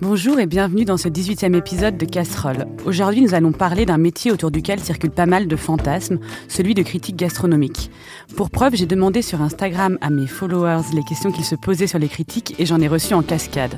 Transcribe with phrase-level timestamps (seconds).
[0.00, 2.66] Bonjour et bienvenue dans ce 18e épisode de Casserole.
[2.86, 6.82] Aujourd'hui, nous allons parler d'un métier autour duquel circulent pas mal de fantasmes, celui de
[6.82, 7.90] critique gastronomique.
[8.36, 11.98] Pour preuve, j'ai demandé sur Instagram à mes followers les questions qu'ils se posaient sur
[11.98, 13.74] les critiques et j'en ai reçu en cascade.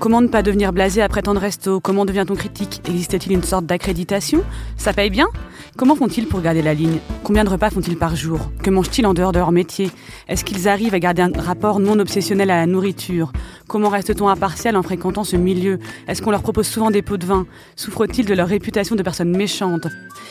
[0.00, 2.80] Comment ne pas devenir blasé après tant de resto Comment devient-on critique?
[2.88, 4.42] Existe-t-il une sorte d'accréditation?
[4.78, 5.28] Ça paye bien?
[5.76, 7.00] Comment font-ils pour garder la ligne?
[7.22, 8.50] Combien de repas font-ils par jour?
[8.62, 9.90] Que mangent-ils en dehors de leur métier?
[10.26, 13.30] Est-ce qu'ils arrivent à garder un rapport non obsessionnel à la nourriture?
[13.68, 15.78] Comment reste-t-on impartial en fréquentant ce milieu?
[16.08, 17.46] Est-ce qu'on leur propose souvent des pots de vin?
[17.76, 19.86] Souffrent-ils de leur réputation de personnes méchantes?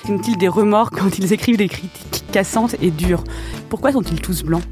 [0.10, 3.24] Ont-ils des remords quand ils écrivent des critiques cassantes et dures?
[3.70, 4.64] Pourquoi sont-ils tous blancs?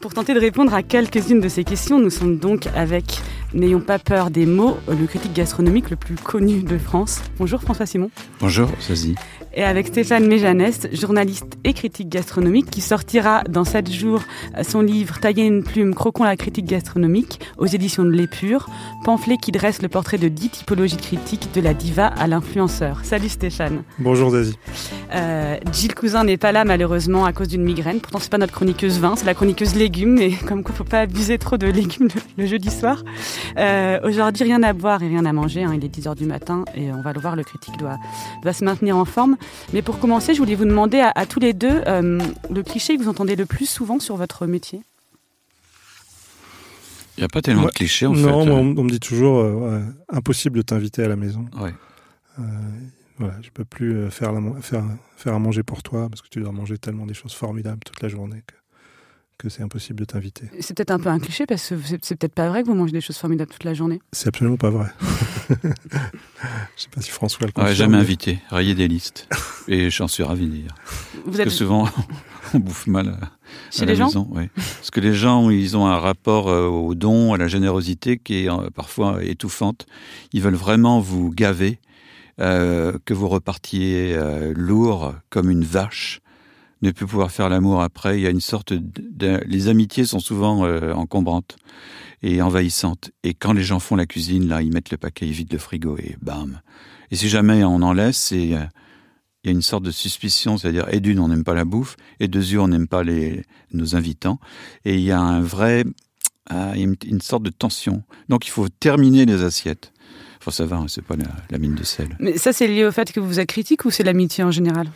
[0.00, 3.20] Pour tenter de répondre à quelques-unes de ces questions, nous sommes donc avec
[3.54, 7.20] N'ayons pas peur des mots, le critique gastronomique le plus connu de France.
[7.38, 8.10] Bonjour François Simon.
[8.40, 9.14] Bonjour Sazi
[9.54, 14.22] et avec Stéphane Méjanès, journaliste et critique gastronomique, qui sortira dans 7 jours
[14.62, 18.68] son livre Tailler une plume, croquons la critique gastronomique aux éditions de l'Épure,
[19.04, 23.00] pamphlet qui dresse le portrait de 10 typologies critiques de la diva à l'influenceur.
[23.04, 23.82] Salut Stéphane.
[23.98, 24.56] Bonjour Zazie.
[25.14, 28.00] Euh, Gilles Cousin n'est pas là malheureusement à cause d'une migraine.
[28.00, 30.18] Pourtant c'est pas notre chroniqueuse vin, c'est la chroniqueuse légumes.
[30.18, 33.02] Et comme quoi faut pas abuser trop de légumes le, jeudi soir.
[33.58, 35.64] Euh, Aujourd'hui rien à boire et rien à manger.
[35.64, 35.72] Hein.
[35.74, 37.98] Il est 10h du matin et on va le voir, le critique doit,
[38.42, 39.36] doit se maintenir en forme.
[39.72, 43.02] Mais pour commencer, je voulais vous demander à, tous les deux euh, le cliché que
[43.02, 44.82] vous entendez le plus souvent sur votre métier.
[47.16, 48.20] Il n'y a pas tellement de clichés en fait.
[48.20, 51.46] Non, on, me dit toujours euh, impossible de t'inviter à la maison.
[51.60, 51.74] Ouais.
[52.38, 52.42] Euh,
[53.18, 54.84] voilà, je peux plus faire, faire,
[55.16, 58.02] faire à manger pour toi parce que tu dois manger tellement des choses formidables toute
[58.02, 58.54] la journée que
[59.42, 60.46] que c'est impossible de t'inviter.
[60.60, 62.92] C'est peut-être un peu un cliché parce que c'est peut-être pas vrai que vous mangez
[62.92, 64.00] des choses formidables toute la journée.
[64.12, 64.86] C'est absolument pas vrai.
[65.50, 67.74] Je sais pas si François le confirme.
[67.74, 69.28] jamais invité, rayé des listes.
[69.66, 70.76] Et j'en suis ravi d'ailleurs.
[71.24, 71.88] Parce que souvent,
[72.54, 73.18] on bouffe mal à,
[73.72, 74.28] Chez la les maison.
[74.34, 78.18] Gens Parce que les gens, ils ont un rapport euh, au don, à la générosité
[78.18, 79.86] qui est euh, parfois étouffante.
[80.32, 81.80] Ils veulent vraiment vous gaver,
[82.40, 84.16] euh, que vous repartiez
[84.54, 86.20] lourd comme une vache
[86.82, 88.18] ne plus pouvoir faire l'amour après.
[88.18, 91.56] Il y a une sorte de, les amitiés sont souvent euh, encombrantes
[92.22, 93.10] et envahissantes.
[93.22, 95.58] Et quand les gens font la cuisine, là, ils mettent le paquet, ils vident le
[95.58, 96.60] frigo et bam.
[97.10, 100.86] Et si jamais on en laisse, euh, il y a une sorte de suspicion, c'est-à-dire
[100.92, 103.96] et d'une on n'aime pas la bouffe, et de deux on n'aime pas les nos
[103.96, 104.38] invitants,
[104.84, 105.84] et il y a un vrai
[106.48, 108.02] ah, une, sorte de tension.
[108.28, 109.92] Donc il faut terminer les assiettes.
[110.40, 112.16] Enfin ça va, hein, c'est pas la, la mine de sel.
[112.18, 114.88] Mais ça c'est lié au fait que vous êtes critique ou c'est l'amitié en général?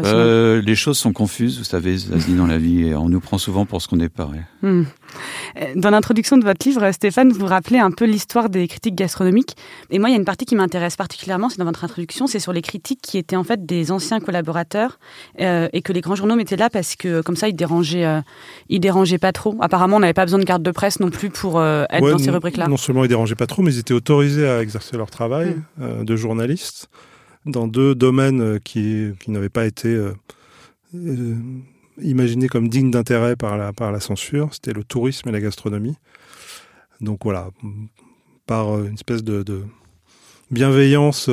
[0.00, 1.96] Euh, les choses sont confuses, vous savez,
[2.28, 4.28] dans la vie, et on nous prend souvent pour ce qu'on n'est pas.
[4.62, 4.82] Hmm.
[5.56, 9.56] Euh, dans l'introduction de votre livre, Stéphane, vous rappelez un peu l'histoire des critiques gastronomiques.
[9.90, 12.38] Et moi, il y a une partie qui m'intéresse particulièrement, c'est dans votre introduction, c'est
[12.38, 14.98] sur les critiques qui étaient en fait des anciens collaborateurs
[15.40, 18.22] euh, et que les grands journaux mettaient là parce que comme ça, ils dérangeaient,
[18.68, 19.56] ils dérangeaient pas trop.
[19.60, 22.30] Apparemment, on n'avait pas besoin de carte de presse non plus pour être dans ces
[22.30, 22.68] rubriques-là.
[22.68, 26.04] Non seulement ils dérangeaient pas trop, mais ils étaient autorisés à exercer leur travail hmm.
[26.04, 26.88] de journaliste
[27.46, 30.12] dans deux domaines euh, qui, qui n'avaient pas été euh,
[30.94, 31.36] euh,
[32.02, 34.52] imaginés comme dignes d'intérêt par la, par la censure.
[34.52, 35.96] C'était le tourisme et la gastronomie.
[37.00, 37.50] Donc voilà,
[38.46, 39.64] par une espèce de, de
[40.50, 41.28] bienveillance,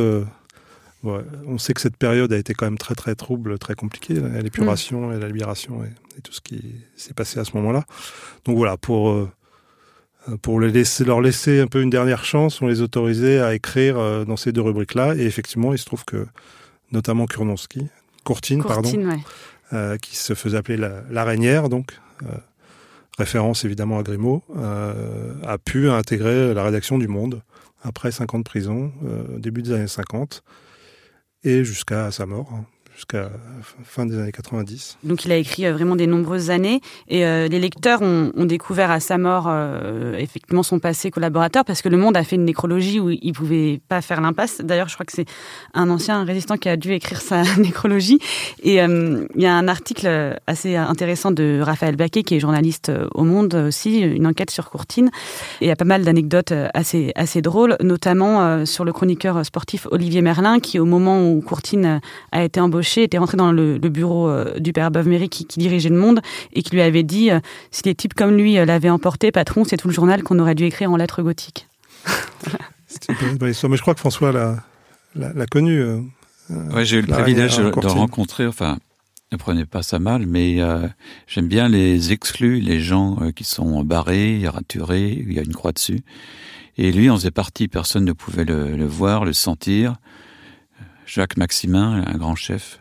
[1.06, 5.08] on sait que cette période a été quand même très très trouble, très compliquée, l'épuration
[5.08, 5.14] mm.
[5.14, 7.86] et la libération et, et, tout ce qui s'est passé à ce moment-là.
[8.44, 9.30] Donc voilà, pour
[10.42, 13.98] pour les laisser, leur laisser un peu une dernière chance, on les autorisait à écrire
[13.98, 15.16] euh, dans ces deux rubriques-là.
[15.16, 16.26] Et effectivement, il se trouve que,
[16.92, 17.88] notamment Kurnonski,
[18.24, 18.92] Courtine, pardon,
[19.74, 20.78] euh, qui se faisait appeler
[21.10, 22.00] l'araignère, donc,
[23.18, 24.44] référence évidemment à Grimaud,
[25.46, 27.42] a pu intégrer la rédaction du Monde
[27.84, 28.94] après 50 ans de prison,
[29.38, 30.42] début des années 50,
[31.44, 32.64] et jusqu'à sa mort.
[32.96, 33.32] Jusqu'à
[33.84, 35.00] fin des années 90.
[35.04, 38.92] Donc il a écrit euh, vraiment des nombreuses années et euh, les lecteurs ont, découvert
[38.92, 42.46] à sa mort euh, effectivement son passé collaborateur parce que Le Monde a fait une
[42.46, 44.62] nécrologie où il pouvait pas faire l'impasse.
[44.62, 45.26] D'ailleurs, je crois que c'est
[45.74, 48.20] un ancien résistant qui a dû écrire sa nécrologie.
[48.62, 53.24] Et il y a un article assez intéressant de Raphaël Baquet qui est journaliste au
[53.24, 55.10] Monde aussi, une enquête sur Courtine.
[55.62, 59.88] Et il y a pas mal d'anecdotes assez assez drôles, notamment sur le chroniqueur sportif
[59.92, 62.02] Olivier Merlin qui au moment où Courtine
[62.32, 65.98] a été embauché était rentré dans le, bureau euh, du père Beuve-Méry qui, dirigeait le
[65.98, 66.22] monde
[66.54, 67.40] et qui lui avait dit euh,
[67.72, 70.56] si des types comme lui euh, l'avaient emporté, patron, c'est tout le journal qu'on aurait
[70.56, 71.68] dû écrire en lettres gothiques.
[73.42, 75.84] mais je crois que François l'a connu.
[76.50, 78.46] ouais, j'ai eu le privilège de, le rencontrer.
[78.48, 78.78] Enfin,
[79.32, 80.60] ne prenez pas ça mal, mais
[81.28, 85.72] j'aime bien les exclus, les gens qui sont barrés, raturés, il y a une croix
[85.72, 86.02] dessus.
[86.78, 89.96] Et lui, on faisait partie, personne ne pouvait le voir, le sentir.
[91.06, 92.80] Jacques Maximin, un grand chef,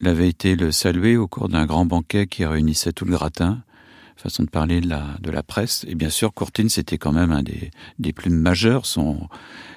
[0.00, 3.62] l'avait été le saluer au cours d'un grand banquet qui réunissait tout le gratin.
[4.16, 5.84] façon de parler de la, de la presse.
[5.88, 8.86] Et bien sûr, Courtine, c'était quand même un des, des plus majeurs.
[8.86, 9.28] Son,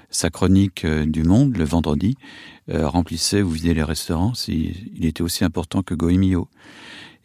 [0.10, 2.16] sa chronique euh, du Monde, le vendredi,
[2.70, 4.34] euh, remplissait ou vidait les restaurants.
[4.48, 6.50] Il était aussi important que Goemio.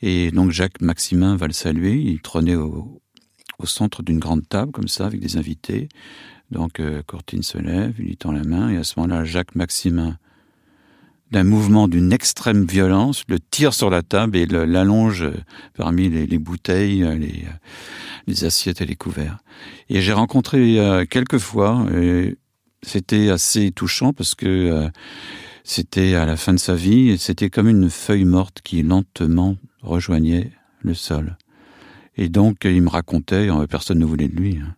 [0.02, 1.94] Et donc Jacques Maximin va le saluer.
[1.94, 3.00] Il trônait au
[3.64, 5.88] centre d'une grande table, comme ça, avec des invités.
[6.50, 9.54] Donc euh, Courtine se lève, il lui tend la main, et à ce moment-là, Jacques
[9.54, 10.16] Maximin,
[11.32, 15.34] d'un mouvement d'une extrême violence, le tire sur la table et l'allonge euh,
[15.74, 19.38] parmi les, les bouteilles, euh, les, assiettes et les couverts.
[19.88, 21.86] Et j'ai rencontré quelques fois,
[22.82, 24.90] c'était assez touchant parce que
[25.62, 29.56] c'était à la fin de sa vie, et c'était comme une feuille morte qui lentement
[29.80, 30.50] rejoignait
[30.80, 31.38] le sol.
[32.16, 34.58] Et donc, il me racontait, personne ne voulait de lui.
[34.60, 34.75] Hein.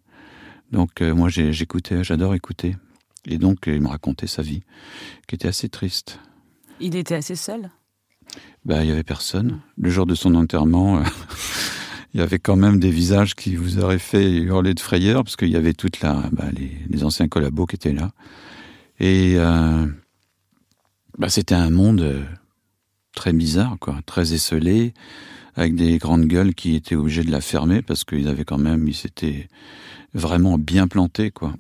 [0.73, 2.77] Donc euh, moi j'écoutais, j'adore écouter.
[3.27, 4.63] Et donc il me racontait sa vie,
[5.27, 6.19] qui était assez triste.
[6.81, 7.71] Il était assez seul?
[8.65, 9.61] Bah, Il y avait personne.
[9.77, 11.05] Le jour de son enterrement, euh,
[12.15, 15.37] il y avait quand même des visages qui vous auraient fait hurler de frayeur, parce
[15.37, 18.13] qu'il y avait toute la, bah, les, les, anciens collabos qui étaient là.
[19.01, 19.87] Et euh,
[21.19, 22.25] bah, c'était un monde euh,
[23.15, 24.95] très bizarre, quoi, très esselé,
[25.55, 28.87] avec des grandes gueules qui étaient obligées de la fermer parce qu'ils avaient quand même,
[28.87, 29.49] ils s'étaient
[30.15, 31.53] vraiment bien plantés, quoi.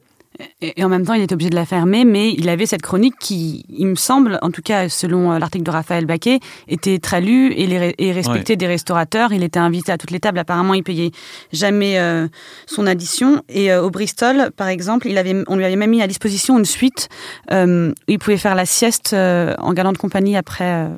[0.61, 3.15] Et en même temps, il était obligé de la fermer, mais il avait cette chronique
[3.19, 7.21] qui, il me semble, en tout cas selon euh, l'article de Raphaël Baquet, était très
[7.21, 8.57] lue et, les, et respecté ouais.
[8.57, 9.33] des restaurateurs.
[9.33, 10.39] Il était invité à toutes les tables.
[10.39, 11.11] Apparemment, il payait
[11.53, 12.29] jamais euh,
[12.67, 13.43] son addition.
[13.49, 16.57] Et euh, au Bristol, par exemple, il avait, on lui avait même mis à disposition
[16.57, 17.09] une suite
[17.51, 20.89] euh, où il pouvait faire la sieste en galant de compagnie après,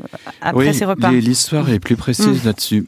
[0.43, 1.11] après oui, ses repas.
[1.11, 2.47] L'histoire est plus précise mmh.
[2.47, 2.87] là-dessus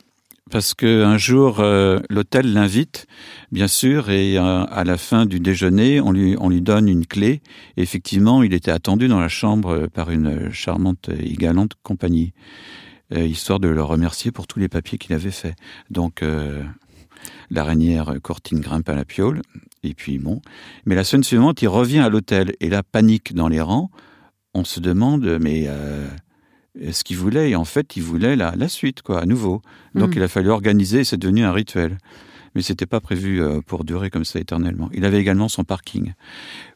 [0.52, 3.06] parce qu'un jour, euh, l'hôtel l'invite,
[3.52, 7.06] bien sûr, et euh, à la fin du déjeuner, on lui, on lui donne une
[7.06, 7.40] clé.
[7.78, 12.34] Effectivement, il était attendu dans la chambre par une charmante et galante compagnie,
[13.14, 15.56] euh, histoire de le remercier pour tous les papiers qu'il avait faits.
[15.88, 16.62] Donc, euh,
[17.50, 19.40] l'araignère Cortine grimpe à la piole,
[19.82, 20.42] et puis bon.
[20.84, 23.90] Mais la semaine suivante, il revient à l'hôtel, et là, panique dans les rangs.
[24.52, 25.66] On se demande, mais...
[26.90, 29.60] Ce qu'il voulait et en fait il voulait la, la suite quoi à nouveau.
[29.94, 30.16] Donc mmh.
[30.16, 31.98] il a fallu organiser c'est devenu un rituel.
[32.54, 34.90] Mais c'était pas prévu euh, pour durer comme ça éternellement.
[34.92, 36.12] Il avait également son parking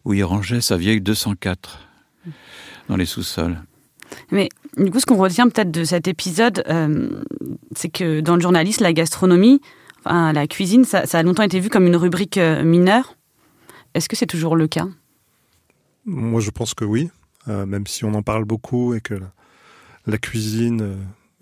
[0.05, 1.89] où il rangeait sa vieille 204
[2.89, 3.59] dans les sous-sols.
[4.31, 7.23] Mais du coup ce qu'on retient peut-être de cet épisode euh,
[7.75, 9.61] c'est que dans le journaliste la gastronomie
[10.05, 13.17] enfin, la cuisine ça, ça a longtemps été vu comme une rubrique euh, mineure.
[13.95, 14.87] Est-ce que c'est toujours le cas?
[16.05, 17.11] Moi je pense que oui
[17.49, 19.15] euh, même si on en parle beaucoup et que
[20.07, 20.97] la cuisine, euh,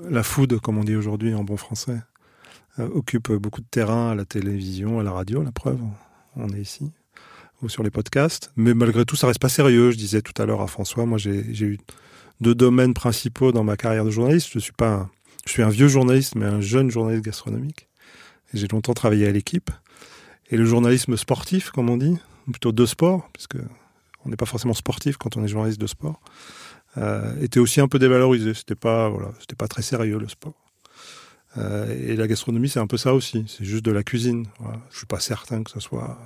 [0.08, 2.00] la food, comme on dit aujourd'hui en bon français,
[2.78, 5.80] euh, occupe beaucoup de terrain à la télévision, à la radio, la preuve,
[6.36, 6.90] on est ici,
[7.62, 8.52] ou sur les podcasts.
[8.56, 9.90] Mais malgré tout, ça reste pas sérieux.
[9.90, 11.78] Je disais tout à l'heure à François, moi j'ai eu
[12.40, 14.50] deux domaines principaux dans ma carrière de journaliste.
[14.52, 15.10] Je suis pas un,
[15.46, 17.88] je suis un vieux journaliste, mais un jeune journaliste gastronomique.
[18.52, 19.70] J'ai longtemps travaillé à l'équipe.
[20.50, 22.16] Et le journalisme sportif, comme on dit,
[22.50, 23.58] plutôt de sport, parce que
[24.24, 26.20] on n'est pas forcément sportif quand on est journaliste de sport.
[26.96, 28.54] Euh, était aussi un peu dévalorisé.
[28.54, 30.54] C'était pas voilà, c'était pas très sérieux le sport.
[31.56, 33.44] Euh, et la gastronomie, c'est un peu ça aussi.
[33.48, 34.46] C'est juste de la cuisine.
[34.58, 34.80] Voilà.
[34.90, 36.18] Je suis pas certain que ce soit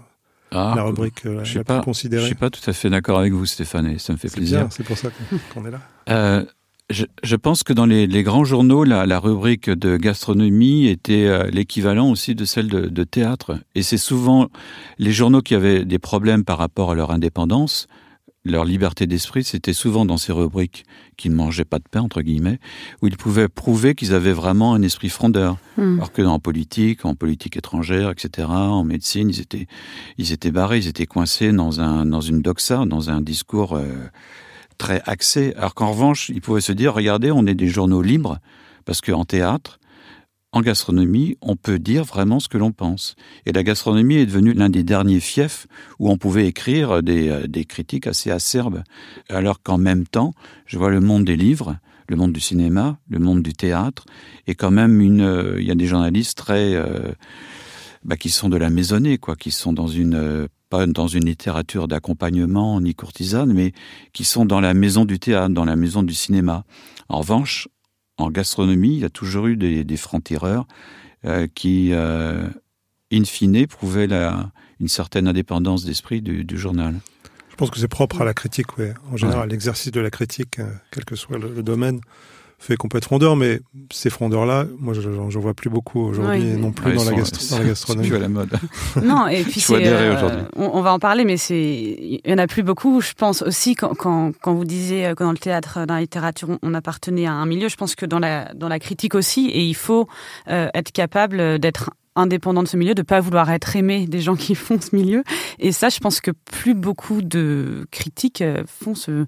[0.51, 2.23] ah, la rubrique euh, je la pas, plus considérée.
[2.23, 4.67] Je suis pas tout à fait d'accord avec vous, Stéphane, et ça me fait plaisir.
[4.71, 5.11] C'est pour ça
[5.55, 5.81] qu'on qu est là.
[6.09, 6.45] Euh,
[6.91, 11.27] je, je pense que dans les, les grands journaux, la, la rubrique de gastronomie était
[11.27, 13.59] euh, l'équivalent aussi de celle de, de théâtre.
[13.75, 14.49] Et c'est souvent
[14.99, 17.87] les journaux qui avaient des problèmes par rapport à leur indépendance
[18.51, 20.85] leur liberté d'esprit, c'était souvent dans ces rubriques
[21.17, 22.59] qu'ils ne mangeaient pas de pain, entre guillemets,
[23.03, 25.57] où ils pouvaient prouver qu'ils avaient vraiment un esprit frondeur.
[25.77, 25.97] Mm.
[25.97, 29.67] Alors que en politique, en politique étrangère, etc., en médecine, ils étaient,
[30.19, 33.87] ils étaient barrés, ils étaient coincés dans, un, dans une doxa, dans un discours euh,
[34.79, 35.55] très axé.
[35.57, 38.39] Alors qu'en revanche, ils pouvaient se dire, regardez, on est des journaux libres,
[38.85, 39.79] parce qu'en théâtre,
[40.53, 43.17] en gastronomie, on peut dire vraiment ce que l'on pense.
[43.45, 45.67] Et la gastronomie est devenue l'un des derniers fiefs
[45.99, 48.83] où on pouvait écrire des, euh, des critiques assez acerbes.
[49.29, 50.33] Alors qu'en même temps,
[50.65, 51.77] je vois le monde des livres,
[52.09, 54.07] le monde du cinéma, le monde du théâtre,
[54.47, 57.13] et quand même une, euh, il y a des journalistes très, euh,
[58.05, 61.89] bah, qui sont de la maisonnée, quoi, qui sont dans une, pas dans une littérature
[61.89, 63.73] d'accompagnement ni courtisane, mais
[64.15, 66.65] qui sont dans la maison du théâtre, dans la maison du cinéma.
[67.11, 67.69] En revanche,
[68.19, 70.67] en gastronomie, il y a toujours eu des, des francs-tireurs
[71.25, 72.49] euh, qui, euh,
[73.13, 76.97] in fine, prouvaient la, une certaine indépendance d'esprit du, du journal.
[77.49, 78.87] Je pense que c'est propre à la critique, oui.
[79.11, 79.49] En général, ouais.
[79.49, 82.01] l'exercice de la critique, euh, quel que soit le, le domaine,
[82.59, 83.61] fait qu'on peut être frondeur, mais
[83.93, 87.11] ces frondeurs-là, moi, je n'en vois plus beaucoup aujourd'hui, oui, non plus ouais, dans, sont,
[87.11, 88.09] la gastro dans la gastronomie.
[88.09, 88.51] C'est à la mode.
[89.03, 92.39] non, et puis c'est, euh, on, on, va en parler, mais c'est, il y en
[92.39, 93.01] a plus beaucoup.
[93.01, 96.59] Je pense aussi quand, quand, quand vous disiez que dans le théâtre, dans la littérature,
[96.63, 97.69] on appartenait à un milieu.
[97.69, 100.09] Je pense que dans la, dans la critique aussi, et il faut
[100.49, 104.37] euh, être capable d'être indépendant de ce milieu, de pas vouloir être aimé des gens
[104.37, 105.25] qui font ce milieu.
[105.59, 109.25] Et ça, je pense que plus beaucoup de critiques euh, font ce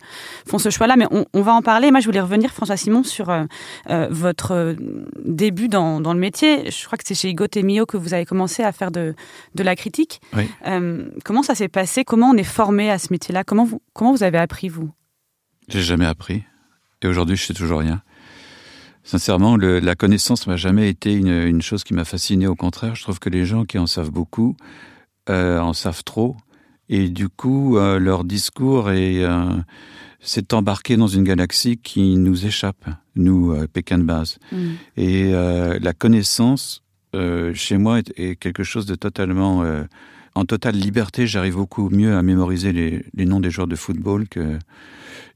[0.46, 0.96] font ce choix-là.
[0.96, 1.90] Mais on, on, va en parler.
[1.90, 3.44] Moi, je voulais revenir, François Simon, sur euh,
[3.88, 4.76] euh votre
[5.24, 6.70] début dans, dans, le métier.
[6.70, 9.14] Je crois que c'est chez Mio que vous avez commencé à faire de,
[9.54, 10.20] de la critique.
[10.36, 10.48] Oui.
[10.66, 12.04] Euh, comment ça s'est passé?
[12.04, 13.44] Comment on est formé à ce métier-là?
[13.44, 14.90] Comment vous comment vous avez appris vous?
[15.68, 16.42] J'ai jamais appris.
[17.02, 18.02] Et aujourd'hui, je sais toujours rien.
[19.10, 22.46] Sincèrement, le, la connaissance m'a jamais été une, une chose qui m'a fasciné.
[22.46, 24.56] Au contraire, je trouve que les gens qui en savent beaucoup
[25.28, 26.36] euh, en savent trop.
[26.88, 29.56] Et du coup, euh, leur discours est, euh,
[30.20, 32.84] s'est embarqué dans une galaxie qui nous échappe,
[33.16, 34.38] nous, Pékin de base.
[34.52, 34.74] Mm.
[34.96, 39.64] Et la connaissance, chez moi, est, est quelque chose de totalement...
[40.36, 44.28] En totale liberté, j'arrive beaucoup mieux à mémoriser les, les noms des joueurs de football
[44.28, 44.60] que,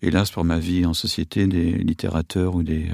[0.00, 2.86] hélas, pour ma vie en société, des littérateurs ou des,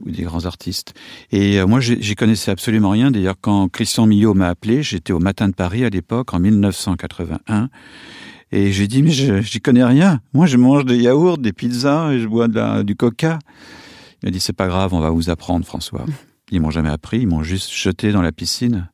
[0.00, 0.94] ou des grands artistes.
[1.30, 3.10] Et euh, moi, j'y connaissais absolument rien.
[3.10, 7.68] D'ailleurs, quand Christian Millot m'a appelé, j'étais au Matin de Paris à l'époque, en 1981.
[8.52, 10.20] Et j'ai dit, mais j'y connais rien.
[10.32, 13.38] Moi, je mange des yaourts, des pizzas et je bois de la, du coca.
[14.22, 16.04] Il m'a dit, c'est pas grave, on va vous apprendre, François.
[16.50, 18.88] Ils m'ont jamais appris, ils m'ont juste jeté dans la piscine.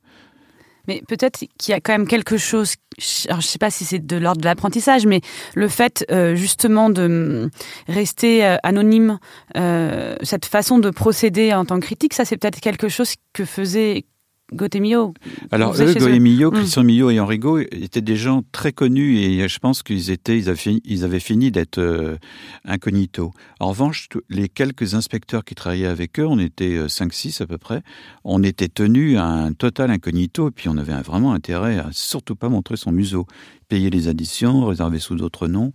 [0.89, 4.05] Mais peut-être qu'il y a quand même quelque chose, je ne sais pas si c'est
[4.05, 5.21] de l'ordre de l'apprentissage, mais
[5.55, 7.51] le fait euh, justement de
[7.89, 9.19] rester euh, anonyme,
[9.57, 13.45] euh, cette façon de procéder en tant que critique, ça c'est peut-être quelque chose que
[13.45, 14.05] faisait
[14.53, 15.15] Gotemio.
[15.51, 16.87] Alors eux, Goemio, Christian mmh.
[16.87, 21.21] Millot et Enrico étaient des gens très connus et je pense qu'ils étaient, ils avaient
[21.21, 22.17] fini, d'être euh,
[22.65, 23.33] incognito.
[23.61, 27.59] En revanche, les quelques inspecteurs qui travaillaient avec eux, on était 5-6 euh, à peu
[27.59, 27.83] près,
[28.25, 32.37] on était tenus à un total incognito et puis on avait vraiment intérêt à surtout
[32.37, 33.27] pas montrer son museau
[33.71, 35.73] payer les additions, réserver sous d'autres noms.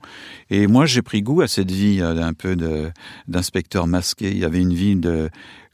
[0.52, 2.56] Et moi, j'ai pris goût à cette vie euh, un peu
[3.28, 4.30] d'inspecteur masqué.
[4.30, 5.30] Il y avait une vie de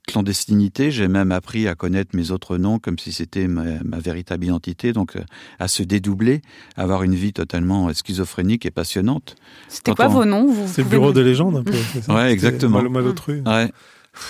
[0.08, 0.92] clandestinité.
[0.92, 4.94] J'ai même appris à connaître mes autres noms comme si c'était ma, ma, véritable identité,
[4.94, 5.24] donc euh,
[5.60, 6.42] à se dédoubler,
[6.76, 9.36] à avoir une vie totalement schizophrénique et passionnante.
[9.68, 10.10] C'était quoi on...
[10.10, 11.14] vos noms C'est le bureau nous...
[11.14, 11.74] de légende un peu.
[12.14, 12.82] ouais, exactement.
[12.82, 13.42] Mal, malotru.
[13.46, 13.72] Ouais.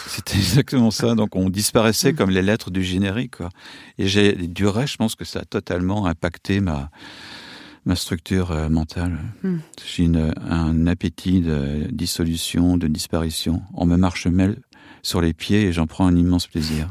[0.07, 1.15] C'était exactement ça.
[1.15, 3.37] Donc on disparaissait comme les lettres du générique.
[3.37, 3.49] Quoi.
[3.97, 6.91] Et j'ai du reste, je pense que ça a totalement impacté ma,
[7.85, 9.17] ma structure euh, mentale.
[9.43, 9.49] Hmm.
[9.49, 9.61] Mm.
[9.85, 10.09] J'ai
[10.49, 13.61] un appétit de dissolution, de disparition.
[13.73, 14.57] On me marche mêle
[15.01, 16.87] sur les pieds et j'en prends un immense plaisir.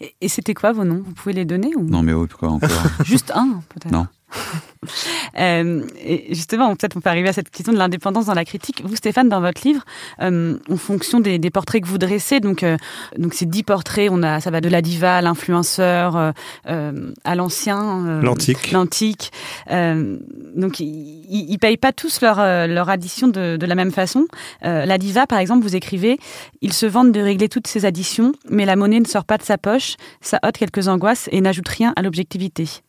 [0.00, 1.02] Et, et c'était quoi vos noms?
[1.04, 1.82] Vous pouvez les donner ou...
[1.84, 2.70] Non mais oui, quoi encore?
[3.04, 3.92] Juste un peut-être?
[3.92, 4.06] Non.
[5.38, 8.82] euh, et justement, peut-être on peut arriver à cette question de l'indépendance dans la critique.
[8.84, 9.84] Vous, Stéphane, dans votre livre,
[10.20, 12.76] euh, en fonction des, des, portraits que vous dressez, donc euh,
[13.18, 16.32] donc ces dix portraits, on a ça va de la diva à l'influenceur,
[16.64, 19.32] à l'ancien, l'antique, l'antique.
[19.68, 22.36] donc ils, ils payent pas tous leur
[22.66, 24.26] leur addition de, de la même façon.
[24.62, 26.18] la diva, par exemple, vous écrivez,
[26.60, 29.42] ils se vendent de régler toutes ces additions, mais la monnaie ne sort pas de
[29.42, 32.82] sa poche, ça ôte quelques angoisses et n'ajoute rien à l'objectivité.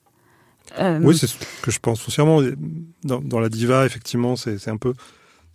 [0.80, 1.00] Euh...
[1.02, 2.42] Oui, c'est ce que je pense foncièrement.
[3.04, 4.94] Dans, la diva, effectivement, c'est un peu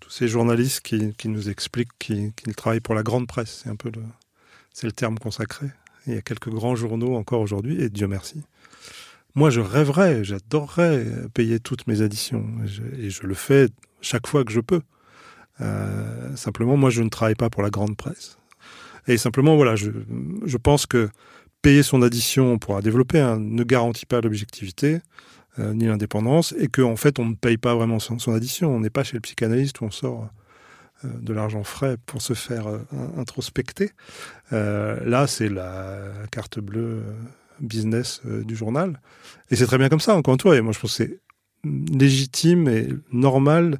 [0.01, 3.63] tous ces journalistes qui, nous expliquent qu'ils qu travaillent pour la grande presse.
[3.63, 4.03] C'est un peu le,
[4.83, 5.67] le terme consacré.
[6.07, 8.43] Il y a quelques grands journaux encore aujourd'hui, et Dieu merci.
[9.35, 12.45] Moi, je rêverais, j'adorerais payer toutes mes additions,
[12.99, 13.69] et je, le fais
[14.01, 14.81] chaque fois que je peux.
[15.61, 18.39] Euh, simplement, moi, je ne travaille pas pour la grande presse.
[19.07, 21.09] Et simplement, voilà, je pense que
[21.63, 25.01] payer son addition, on pourra développer, hein, ne garantit pas l'objectivité
[25.59, 28.75] euh, ni l'indépendance, et qu'en en fait, on ne paye pas vraiment son, addition.
[28.75, 30.29] On n'est pas chez le psychanalyste où on sort
[31.05, 32.79] euh, de l'argent frais pour se faire euh,
[33.17, 33.91] introspecter.
[34.51, 35.99] Là, c'est la
[36.31, 37.03] carte bleue
[37.61, 39.01] business du journal.
[39.51, 40.57] Et c'est très bien comme ça, encore une fois.
[40.57, 41.21] Et moi, je pense que c'est
[41.65, 43.79] légitime et normal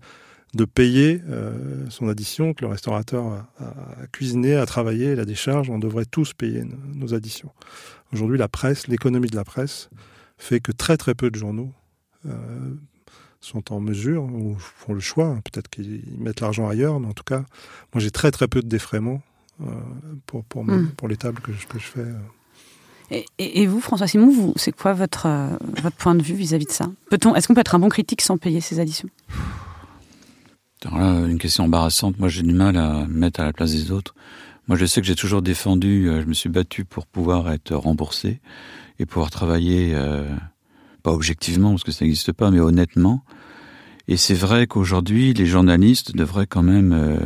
[0.55, 5.79] de payer euh, son addition, que le restaurateur a, cuisiné, a travaillé, la décharge, on
[5.79, 7.53] devrait tous payer nos, nos additions.
[8.13, 9.91] Aujourd'hui, la presse, l'économie de la presse
[10.39, 11.73] fait que très très peu de journaux
[12.27, 12.75] euh,
[13.41, 17.25] sont en mesure ou font le choix, peut-être qu'ils mettent l'argent ailleurs, mais en tout
[17.25, 17.45] cas,
[17.93, 19.23] moi j'ai très très peu de défraiements
[19.61, 19.67] euh,
[20.27, 20.93] pour, pour, mm.
[20.97, 22.07] pour les tables que je, que je fais.
[23.11, 25.27] Et, et, vous, François Simon, vous, c'est quoi votre,
[25.83, 26.91] votre point de vue vis-à-vis -vis de ça?
[27.11, 29.09] Peut-on, Est-ce qu'on peut être un bon critique sans payer ses additions?
[30.85, 32.19] Alors là, une question embarrassante.
[32.19, 34.15] Moi, j'ai du mal à me mettre à la place des autres.
[34.69, 37.75] Moi, je sais que j'ai toujours défendu, euh, je me suis battu pour pouvoir être
[37.75, 38.41] remboursé
[38.99, 40.29] et pouvoir travailler, euh,
[41.03, 43.25] pas objectivement, parce que ça n'existe pas, mais honnêtement.
[44.09, 47.19] Et c'est vrai qu'aujourd'hui, les journalistes devraient quand même euh,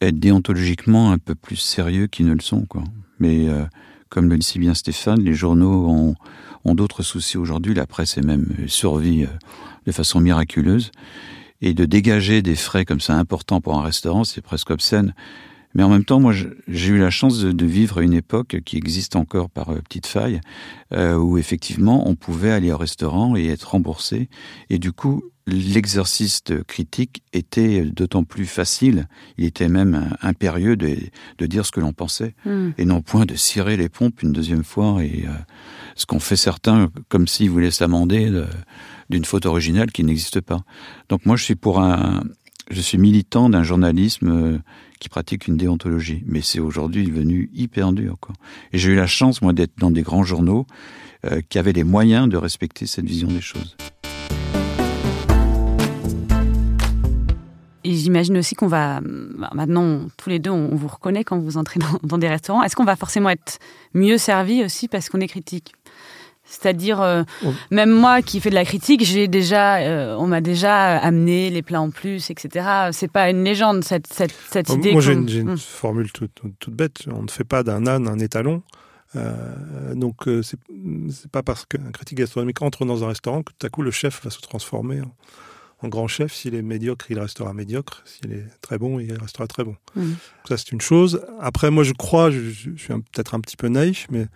[0.00, 2.64] être déontologiquement un peu plus sérieux qu'ils ne le sont.
[2.64, 2.82] Quoi.
[3.18, 3.64] Mais euh,
[4.08, 6.14] comme le dit si bien Stéphane, les journaux ont,
[6.64, 7.74] ont d'autres soucis aujourd'hui.
[7.74, 9.28] La presse est même survie euh,
[9.86, 10.92] de façon miraculeuse.
[11.60, 15.14] Et de dégager des frais comme ça importants pour un restaurant, c'est presque obscène.
[15.74, 19.16] Mais en même temps, moi, j'ai eu la chance de, vivre une époque qui existe
[19.16, 20.40] encore par euh, petites failles,
[20.92, 24.28] euh, où effectivement, on pouvait aller au restaurant et être remboursé.
[24.70, 30.96] Et du coup, l'exercice critique était d'autant plus facile, il était même impérieux de,
[31.38, 32.70] de dire ce que l'on pensait, hmm.
[32.78, 35.32] et non point de cirer les pompes une deuxième fois, et euh,
[35.96, 38.30] ce qu'ont fait certains comme s'ils voulaient s'amender
[39.10, 40.62] d'une faute originale qui n'existe pas.
[41.08, 42.22] Donc moi je suis pour un,
[42.70, 44.58] je suis militant d'un journalisme euh,
[44.98, 48.16] qui pratique une déontologie, mais c'est aujourd'hui devenu hyper dur.
[48.20, 48.34] Quoi.
[48.72, 50.66] Et j'ai eu la chance, moi, d'être dans des grands journaux
[51.26, 53.76] euh, qui avaient les moyens de respecter cette vision des choses.
[57.86, 61.58] Et j'imagine aussi qu'on va, bah, maintenant, tous les deux, on vous reconnaît quand vous
[61.58, 62.62] entrez dans, des restaurants.
[62.62, 63.58] Est-ce qu'on va forcément être
[63.92, 65.74] mieux servi aussi parce qu'on est critique?
[66.54, 67.22] C'est-à-dire, euh,
[67.70, 71.62] même moi qui fais de la critique, j'ai déjà, euh, on m'a déjà amené les
[71.62, 72.66] plats en plus, etc.
[72.92, 74.92] C'est pas une légende cette, cette, cette idée.
[74.92, 75.58] Moi, j'ai une, hum.
[75.58, 77.04] formule toute, toute, bête.
[77.12, 78.62] On ne fait pas d'un âne un étalon.
[79.16, 83.70] Euh, donc, c'est pas parce qu'un critique gastronomique entre dans un restaurant que tout à
[83.70, 85.14] coup le chef va se transformer en,
[85.84, 88.02] en grand chef, s'il est médiocre, il restera médiocre.
[88.06, 89.76] S'il est très bon, il restera très bon.
[89.94, 90.12] Mmh.
[90.48, 91.24] Ça, c'est une chose.
[91.40, 94.26] Après, moi, je crois, je, suis peut-être un petit peu naïf, mais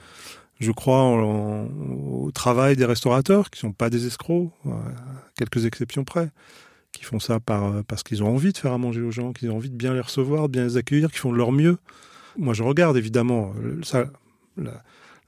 [0.59, 4.51] je crois au travail des restaurateurs qui sont pas des escrocs,
[5.37, 6.31] quelques exceptions près,
[6.93, 9.51] qui font ça par, parce qu'ils ont envie de faire à manger aux gens, qu'ils
[9.51, 11.79] ont envie de bien les recevoir, de bien les accueillir, qui font de leur mieux.
[12.37, 14.07] Moi, je regarde évidemment ça.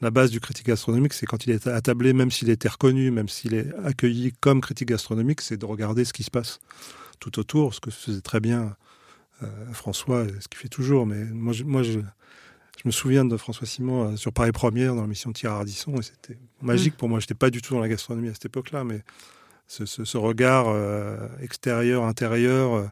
[0.00, 3.28] La, base du critique gastronomique, c'est quand il est attablé, même s'il était reconnu, même
[3.28, 6.58] s'il est accueilli comme critique gastronomique, c'est de regarder ce qui se passe
[7.20, 8.74] tout autour, ce que faisait très bien
[9.42, 11.06] euh, François, ce qu'il fait toujours.
[11.06, 12.00] Mais moi je,
[12.86, 16.38] me souviens de François Simon euh, sur Paris Première dans l'émission Thierry Ardisson, et c'était
[16.62, 17.18] magique pour moi.
[17.18, 19.02] Je n'étais pas du tout dans la gastronomie à cette époque-là, mais
[19.66, 22.90] ce, regard euh, extérieur, intérieur,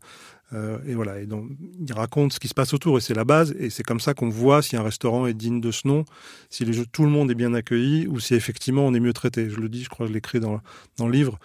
[0.54, 3.24] euh, et voilà, et donc il raconte ce qui se passe autour et c'est la
[3.24, 6.06] base et c'est comme ça qu'on voit si un restaurant est digne de ce nom,
[6.48, 9.50] si les, tout le monde est bien accueilli ou si effectivement on est mieux traité.
[9.50, 10.60] Je le dis, je crois que je l'écris dans,
[10.96, 11.38] dans le livre.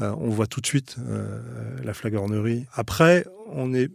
[0.00, 1.40] Euh, on voit tout de suite euh,
[1.82, 2.66] la flagornerie.
[2.74, 3.88] Après, on n'est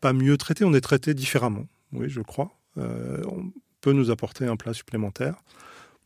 [0.00, 1.66] pas mieux traité, on est traité différemment.
[1.92, 2.56] Oui, je crois.
[2.76, 5.34] On peut nous apporter un plat supplémentaire.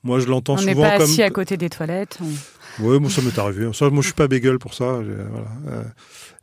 [0.05, 0.81] Moi, je l'entends souvent comme.
[0.81, 2.19] On n'est pas assis à côté des toilettes.
[2.81, 3.69] Oui, moi, ça m'est arrivé.
[3.73, 5.01] Ça, moi, je suis pas bégueule pour ça.
[5.01, 5.85] Voilà.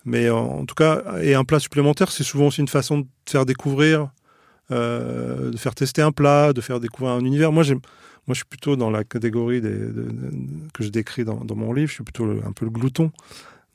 [0.05, 3.45] Mais en, tout cas, et un plat supplémentaire, c'est souvent aussi une façon de faire
[3.45, 4.09] découvrir,
[4.71, 7.51] euh, de faire tester un plat, de faire découvrir un univers.
[7.51, 7.63] Moi,
[8.27, 9.77] moi, je suis plutôt dans la catégorie des,
[10.73, 11.89] que je décris dans, mon livre.
[11.89, 13.11] Je suis plutôt un peu le glouton.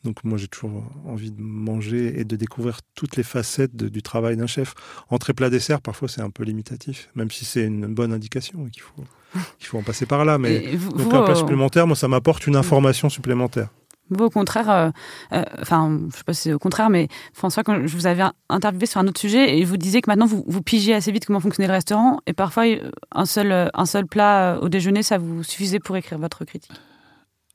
[0.05, 4.37] Donc moi, j'ai toujours envie de manger et de découvrir toutes les facettes du travail
[4.37, 4.75] d'un chef.
[5.11, 8.71] Entrée plat dessert, parfois c'est un peu limitatif, même si c'est une bonne indication et
[8.71, 9.05] qu'il faut,
[9.61, 10.39] faut en passer par là.
[10.39, 13.69] Mais donc un plat supplémentaire, moi, ça m'apporte une information supplémentaire.
[14.09, 14.91] Vous, au contraire, euh,
[15.33, 18.25] euh, enfin, je sais pas si c'est au contraire, mais François, quand je vous avais
[18.49, 21.27] interviewé sur un autre sujet, et vous disiez que maintenant vous, vous pigez assez vite
[21.27, 22.65] comment fonctionnait le restaurant, et parfois
[23.13, 26.73] un seul, un seul plat au déjeuner, ça vous suffisait pour écrire votre critique.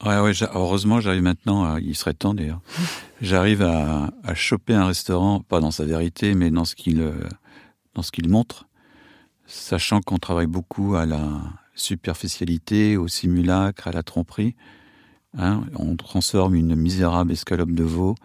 [0.04, 2.62] Ouais, ouais, heureusement, j'arrive maintenant, il serait temps d'ailleurs,
[3.22, 7.14] j'arrive à, à, choper un restaurant, pas dans sa vérité, mais dans ce qu'il, euh,
[8.12, 8.68] qu'il montre,
[9.46, 11.24] sachant qu'on travaille beaucoup à la
[11.76, 14.56] superficialité, au simulacre, à la tromperie.
[15.38, 18.16] Hein, on transforme une misérable escalope de veau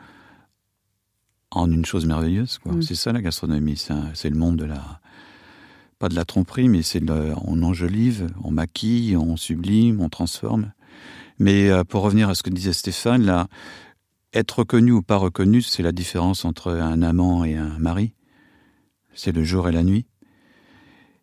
[1.50, 2.60] en une chose merveilleuse.
[2.64, 2.82] Mm.
[2.82, 5.00] C'est ça la gastronomie, c'est le monde de la...
[5.98, 10.72] Pas de la tromperie, mais c'est on enjolive, on maquille, on sublime, on transforme.
[11.40, 13.48] Mais euh, pour revenir à ce que disait Stéphane, là,
[14.34, 18.12] être reconnu ou pas reconnu, c'est la différence entre un amant et un mari.
[19.14, 20.06] C'est le jour et la nuit.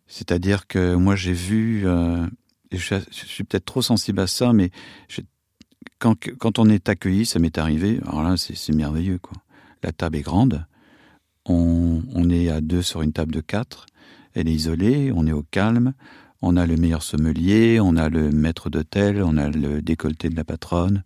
[0.08, 2.26] C'est-à-dire que moi j'ai vu, euh,
[2.72, 4.70] je, suis peut-être trop sensible à ça, mais
[5.98, 9.36] quand, quand on est accueilli, ça m'est arrivé, alors là, c'est merveilleux, quoi.
[9.82, 10.66] La table est grande,
[11.44, 13.86] on, on, est à deux sur une table de quatre,
[14.34, 15.92] elle est isolée, on est au calme,
[16.42, 20.36] on a le meilleur sommelier, on a le maître d'hôtel, on a le décolleté de
[20.36, 21.02] la patronne,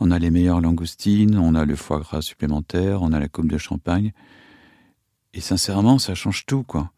[0.00, 3.50] on a les meilleures langoustines, on a le foie gras supplémentaire, on a la coupe
[3.50, 4.12] de champagne.
[5.34, 6.90] Et sincèrement, ça change tout, quoi.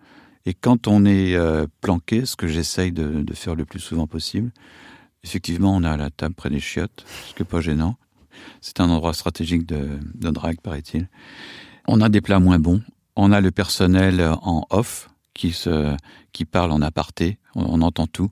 [0.47, 4.51] Et quand on est euh, planqué, ce que j'essaye de, faire le plus souvent possible,
[5.25, 7.97] Effectivement, on a la table près des chiottes, ce qui n'est pas gênant.
[8.61, 11.09] C'est un endroit stratégique de, de drague, paraît-il.
[11.89, 12.83] On a des plats moins bons.
[13.17, 15.97] On a le personnel en off qui, se,
[16.33, 17.39] qui parle en aparté.
[17.55, 18.31] On, entend tout.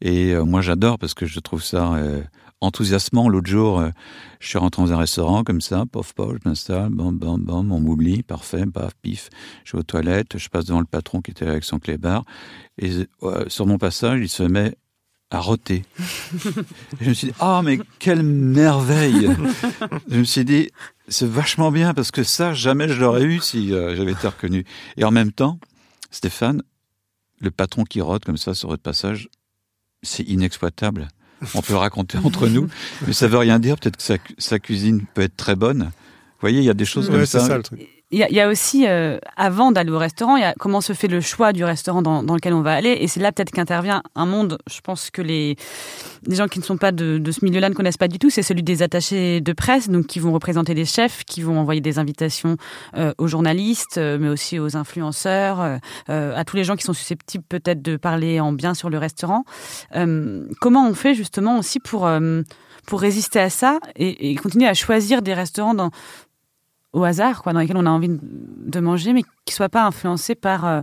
[0.00, 2.22] Et euh, moi, j'adore parce que je trouve ça euh,
[2.60, 3.28] enthousiasmant.
[3.28, 3.90] L'autre jour, euh,
[4.40, 7.72] je suis rentré dans un restaurant comme ça, pof, pof, je m'installe, bam, bam, bam,
[7.72, 9.30] on m'oublie, parfait, paf, pif.
[9.64, 12.24] Je vais aux toilettes, je passe devant le patron qui était avec son clébard.
[12.78, 12.90] Et
[13.48, 14.76] sur mon passage, il se met
[15.30, 15.84] à rôter.
[17.00, 19.28] je me suis dit, oh, mais quelle merveille
[20.08, 20.70] Je me suis dit,
[21.08, 24.64] c'est vachement bien parce que ça, jamais je l'aurais eu si j'avais été reconnu.
[24.96, 25.58] Et en même temps,
[26.10, 26.62] Stéphane,
[27.44, 29.28] le patron qui rote comme ça sur votre passage,
[30.02, 31.08] c'est inexploitable.
[31.54, 32.68] On peut raconter entre nous,
[33.06, 33.76] mais ça veut rien dire.
[33.78, 35.84] Peut-être que sa, cuisine peut être très bonne.
[35.84, 37.40] Vous voyez, il y a des choses comme ça.
[37.40, 37.88] ça le truc.
[38.14, 41.08] Il y, a aussi, euh, avant d'aller au restaurant, il y a comment se fait
[41.08, 42.96] le choix du restaurant dans, lequel on va aller.
[43.00, 45.56] Et c'est là peut-être qu'intervient un monde, je pense que les,
[46.28, 48.62] gens qui ne sont pas de, ce milieu-là ne connaissent pas du tout, c'est celui
[48.62, 52.56] des attachés de presse, donc qui vont représenter des chefs, qui vont envoyer des invitations
[52.96, 57.44] euh, aux journalistes, euh, mais aussi aux influenceurs, à tous les gens qui sont susceptibles
[57.48, 59.42] peut-être de parler en bien sur le restaurant.
[59.92, 62.08] comment on fait justement aussi pour
[62.86, 65.90] pour résister à ça et, continuer à choisir des restaurants dans,
[66.94, 69.84] au hasard, quoi, dans lesquels on a envie de manger, mais qui ne soient pas
[69.84, 70.80] influencés par euh,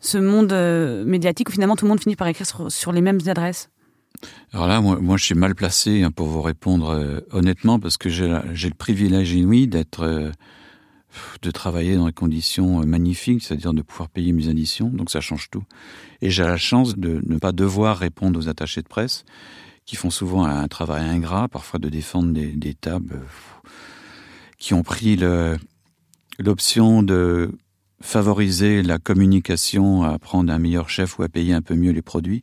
[0.00, 3.20] ce monde euh, médiatique où finalement tout le monde finit par écrire sur, les mêmes
[3.26, 3.68] adresses
[4.52, 8.08] alors là, moi, je suis mal placé hein, pour vous répondre euh, honnêtement parce que
[8.08, 10.32] j'ai le privilège inouï d'être,
[11.42, 15.50] de travailler dans des conditions magnifiques, c'est-à-dire de pouvoir payer mes additions, donc ça change
[15.50, 15.64] tout.
[16.22, 19.24] Et j'ai la chance de ne pas devoir répondre aux attachés de presse
[19.84, 23.20] qui font souvent un travail ingrat, parfois de défendre des, des tables
[24.64, 25.18] qui ont pris
[26.38, 27.52] l'option de
[28.00, 32.00] favoriser la communication, à prendre un meilleur chef ou à payer un peu mieux les
[32.00, 32.42] produits.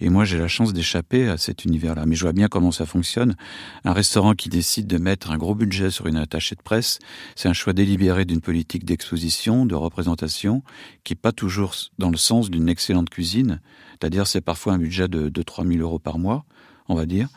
[0.00, 2.06] Et moi, j'ai la chance d'échapper à cet univers-là.
[2.06, 3.36] Mais je vois bien comment ça fonctionne.
[3.84, 6.98] Un restaurant qui décide de mettre un gros budget sur une attachée de presse,
[7.36, 10.64] c'est un choix délibéré d'une politique d'exposition, de représentation,
[11.04, 13.60] qui n'est pas toujours dans le sens d'une excellente cuisine.
[13.92, 16.46] C'est-à-dire, c'est parfois un budget de, de 3 000 euros par mois,
[16.88, 17.28] on va dire.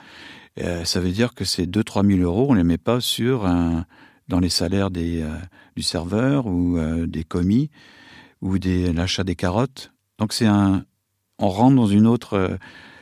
[0.60, 3.46] Euh, ça veut dire que ces 2-3 000 euros, on ne les met pas sur
[3.46, 3.86] un,
[4.28, 5.36] dans les salaires des, euh,
[5.76, 7.70] du serveur ou euh, des commis
[8.42, 9.92] ou des, l'achat des carottes.
[10.20, 10.86] Donc c'est un,
[11.40, 12.58] on rentre dans une autre euh,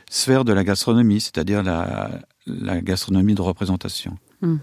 [0.08, 4.16] sphère de la gastronomie, c'est-à-dire la, la, gastronomie de représentation.
[4.40, 4.58] Hmm.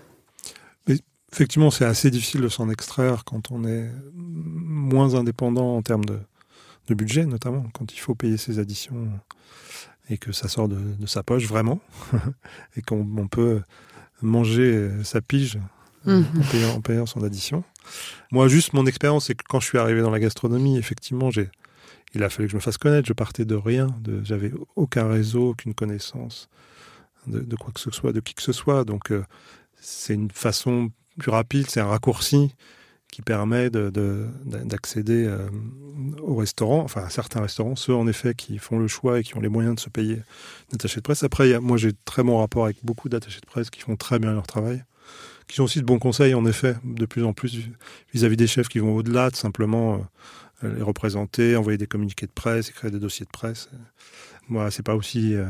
[0.88, 0.98] Mais
[1.32, 6.20] effectivement, c'est assez difficile de s'en extraire quand on est moins indépendant en termes de,
[6.88, 9.10] de budget, notamment quand il faut payer ses additions
[10.10, 11.80] et que ça sort de, de sa poche vraiment,
[12.76, 13.62] et qu'on peut
[14.22, 15.60] manger sa pige
[16.06, 16.26] Mhm.
[16.76, 17.64] en, payant, son addition.
[18.32, 21.50] Moi, juste mon expérience, c'est que quand je suis arrivé dans la gastronomie, effectivement, j'ai,
[22.14, 23.08] il a fallu que je me fasse connaître.
[23.08, 23.88] Je partais de rien,
[24.24, 26.50] j'avais aucun réseau, aucune connaissance
[27.28, 28.84] de, quoi que ce soit, de qui que ce soit.
[28.84, 29.24] Donc, euh,
[29.80, 32.54] c'est une façon plus rapide, c'est un raccourci
[33.12, 35.48] qui permet d'accéder euh,
[36.24, 39.38] au restaurant, enfin à certains restaurants, ceux en effet qui font le choix et qui
[39.38, 40.18] ont les moyens de se payer
[40.72, 41.22] d'attachés de presse.
[41.22, 44.34] Après, moi j'ai très bon rapport avec beaucoup d'attachés de presse qui font très bien
[44.34, 44.84] leur travail
[45.54, 47.70] qui ont aussi de bons conseils, en effet, de plus en plus
[48.12, 50.04] vis-à-vis des chefs qui vont au-delà de simplement
[50.64, 53.70] euh, les représenter, envoyer des communiqués de presse, écrire des dossiers de presse.
[54.50, 55.46] Moi, c'est pas aussi euh,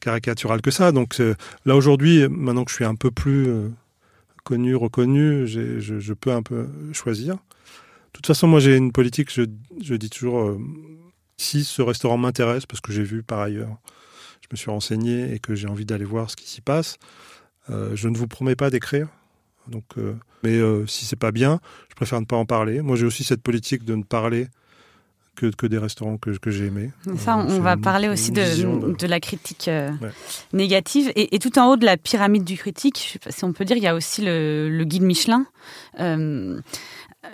[0.00, 0.90] caricatural que ça.
[0.90, 1.22] Donc
[1.64, 3.68] là, aujourd'hui, maintenant que je suis un peu plus euh,
[4.42, 7.34] connu, reconnu, je, peux un peu choisir.
[7.34, 7.40] De
[8.14, 10.58] toute façon, moi, j'ai une politique, je, dis toujours,
[11.36, 13.78] si ce restaurant m'intéresse, parce que j'ai vu par ailleurs,
[14.40, 16.98] je me suis renseigné et que j'ai envie d'aller voir ce qui s'y passe,
[17.70, 19.08] euh, je ne vous promets pas d'écrire.
[19.70, 22.82] Donc, euh, mais euh, si c'est pas bien, je préfère ne pas en parler.
[22.82, 24.48] Moi, j'ai aussi cette politique de ne parler
[25.36, 26.90] que, que, des restaurants que, que j'ai aimés.
[27.16, 29.70] Ça, on va parler aussi de, de, la critique
[30.52, 31.12] négative.
[31.14, 33.86] Et, tout en haut de la pyramide du critique, si on peut dire, il y
[33.86, 35.46] a aussi le, le guide Michelin.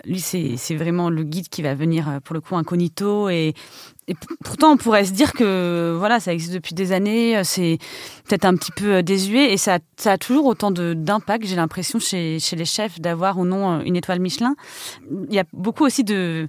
[0.05, 3.53] Lui, c'est vraiment le guide qui va venir, pour le coup, incognito et,
[4.43, 7.77] pourtant, on pourrait se dire que voilà, ça existe depuis des années, euh, c'est
[8.27, 12.37] peut-être un petit peu euh, désuet et ça, a toujours autant d'impact, j'ai l'impression, chez,
[12.53, 14.55] les chefs d'avoir ou non euh, une étoile Michelin.
[15.29, 16.47] Il y a beaucoup aussi de,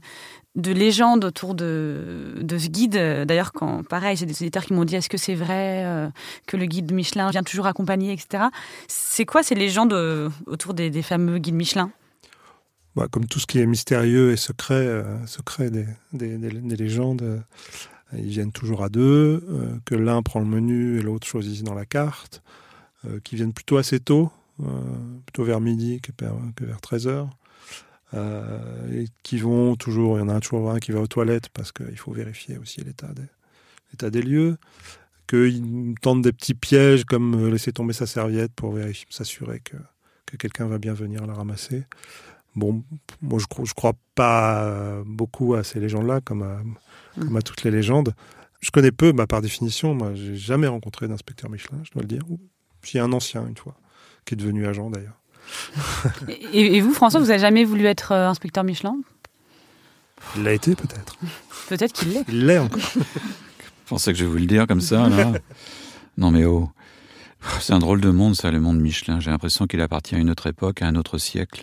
[0.55, 3.25] de légendes autour de, ce guide.
[3.27, 3.53] D'ailleurs,
[3.89, 6.11] pareil, j'ai des éditeurs qui m'ont dit est-ce que c'est vrai
[6.47, 8.45] que le guide Michelin vient toujours accompagner, etc.
[8.87, 9.93] C'est quoi ces légendes
[10.47, 11.91] autour des fameux guides Michelin?
[12.99, 17.39] Bah, comme tout ce qui est mystérieux et secret, euh, secret des, des, légendes, euh,
[18.13, 21.75] ils viennent toujours à deux, euh, que l'un prend le menu et l'autre choisit dans
[21.75, 22.43] la carte,
[23.23, 24.33] qui viennent plutôt assez tôt,
[25.25, 26.11] plutôt vers midi que,
[26.61, 27.31] vers 13 heures.
[28.93, 31.71] et qui vont toujours, il y en a toujours un qui va aux toilettes parce
[31.71, 34.57] qu'il faut vérifier aussi l'état des, lieux,
[35.29, 38.77] qu'ils tentent des petits pièges comme laisser tomber sa serviette pour
[39.11, 39.77] s'assurer que,
[40.27, 41.85] que quelqu'un va bien venir la ramasser.
[42.59, 42.83] Bon,
[43.23, 46.59] moi je crois, je crois pas beaucoup à ces légendes-là, comme à,
[47.21, 48.15] comme à toutes les légendes.
[48.61, 52.09] Je connais peu, bah, par définition, moi j'ai jamais rencontré d'inspecteur Michelin, je dois le
[52.09, 52.23] dire.
[52.83, 53.77] J'ai un ancien une fois,
[54.25, 55.21] qui est devenu agent d'ailleurs.
[56.53, 58.97] et, vous, François, vous avez jamais voulu être euh, inspecteur Michelin?
[60.37, 61.17] Il l'a été peut-être.
[61.69, 62.25] peut-être qu'il l'est.
[62.29, 62.81] Il l'est encore.
[63.89, 65.33] pensais que je vais vous le dire comme ça, là.
[66.19, 66.71] non mais oh,
[67.61, 69.21] c'est un drôle de monde, ça, le monde Michelin.
[69.21, 71.63] J'ai l'impression qu'il appartient à une autre époque, à un autre siècle.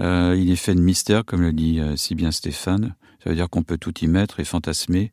[0.00, 2.94] Euh, il est fait de mystère, comme le dit euh, si bien Stéphane.
[3.22, 5.10] Ça veut dire qu'on peut tout y mettre et fantasmer.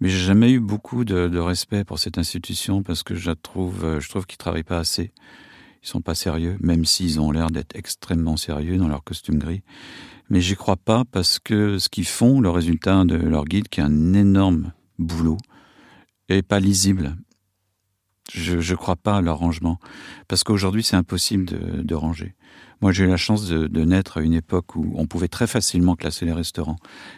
[0.00, 3.84] Mais j'ai jamais eu beaucoup de, de, respect pour cette institution parce que je trouve,
[3.84, 5.12] euh, je trouve qu'ils travaillent pas assez.
[5.82, 9.62] Ils sont pas sérieux, même s'ils ont l'air d'être extrêmement sérieux dans leur costume gris.
[10.30, 13.80] Mais j'y crois pas parce que ce qu'ils font, le résultat de leur guide, qui
[13.80, 15.38] est un énorme boulot,
[16.28, 17.16] est pas lisible.
[18.32, 19.78] Je ne crois pas à leur rangement.
[20.26, 22.34] Parce qu'aujourd'hui, c'est impossible de, de, ranger.
[22.80, 25.46] Moi, j'ai eu la chance de, de, naître à une époque où on pouvait très
[25.46, 26.76] facilement classer les restaurants.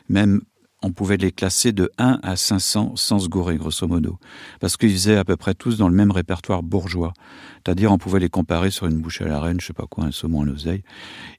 [0.09, 0.41] Même,
[0.83, 4.19] on pouvait les classer de 1 à 500 sans se gourer, grosso modo.
[4.61, 7.13] Parce qu'ils faisaient à peu près tous dans le même répertoire bourgeois.
[7.57, 10.05] C'est-à-dire, on pouvait les comparer sur une bouche à la reine, je sais pas quoi,
[10.05, 10.83] un saumon à l'oseille.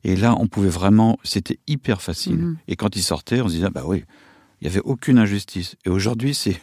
[0.03, 2.37] Et là, on pouvait vraiment, c'était hyper facile.
[2.37, 2.57] Mmh.
[2.67, 4.03] Et quand ils sortaient, on se disait, bah oui,
[4.61, 5.75] il n'y avait aucune injustice.
[5.85, 6.61] Et aujourd'hui, c'est,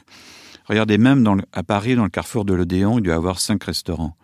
[0.68, 3.40] Regardez, même dans le, à Paris, dans le carrefour de l'Odéon, il doit y avoir
[3.40, 4.16] cinq restaurants.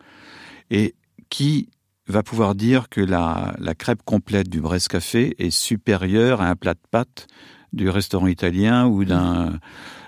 [0.70, 0.94] Et
[1.30, 1.70] qui
[2.06, 6.56] va pouvoir dire que la, la crêpe complète du Brest Café est supérieure à un
[6.56, 7.26] plat de pâtes
[7.72, 9.58] du restaurant italien ou d'un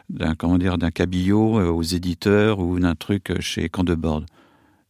[0.09, 4.25] d'un comment dire d'un cabillaud aux éditeurs ou d'un truc chez Candebord.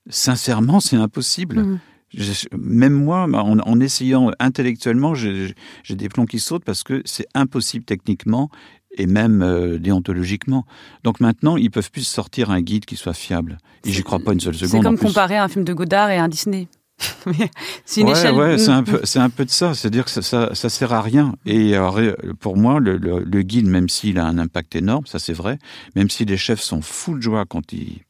[0.09, 1.63] Sincèrement, c'est impossible.
[1.63, 1.81] Mmh.
[2.15, 5.55] Je, même moi, en, en essayant intellectuellement, j'ai
[5.89, 8.51] des plombs qui sautent parce que c'est impossible techniquement
[8.97, 10.65] et même euh, déontologiquement.
[11.05, 13.59] Donc maintenant, ils peuvent plus sortir un guide qui soit fiable.
[13.85, 14.71] Et j'y crois pas une seule seconde.
[14.71, 16.69] C'est comme comparer un film de Godard et un Disney.
[17.85, 18.35] c'est une ouais, échelle.
[18.35, 19.75] Ouais, c'est un peu, c'est un peu de ça.
[19.75, 21.35] C'est-à-dire que ça, ça, ça, sert à rien.
[21.45, 22.01] Et alors,
[22.41, 25.59] pour moi, le, le, le guide, même s'il a un impact énorme, ça c'est vrai,
[25.95, 28.03] même si les chefs sont fous de joie quand ils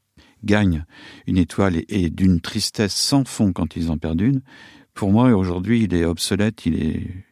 [0.45, 0.85] gagnent
[1.27, 4.43] une étoile et, et d'une tristesse sans fond quand ils en perdent une,
[4.95, 6.67] pour moi aujourd'hui, il est obsolète.
[6.67, 7.27] Il est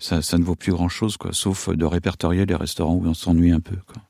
[0.00, 3.14] ça, ça, ne vaut plus grand chose, quoi, sauf de répertorier les restaurants où on
[3.14, 3.76] s'ennuie un peu.
[3.86, 4.02] Quoi.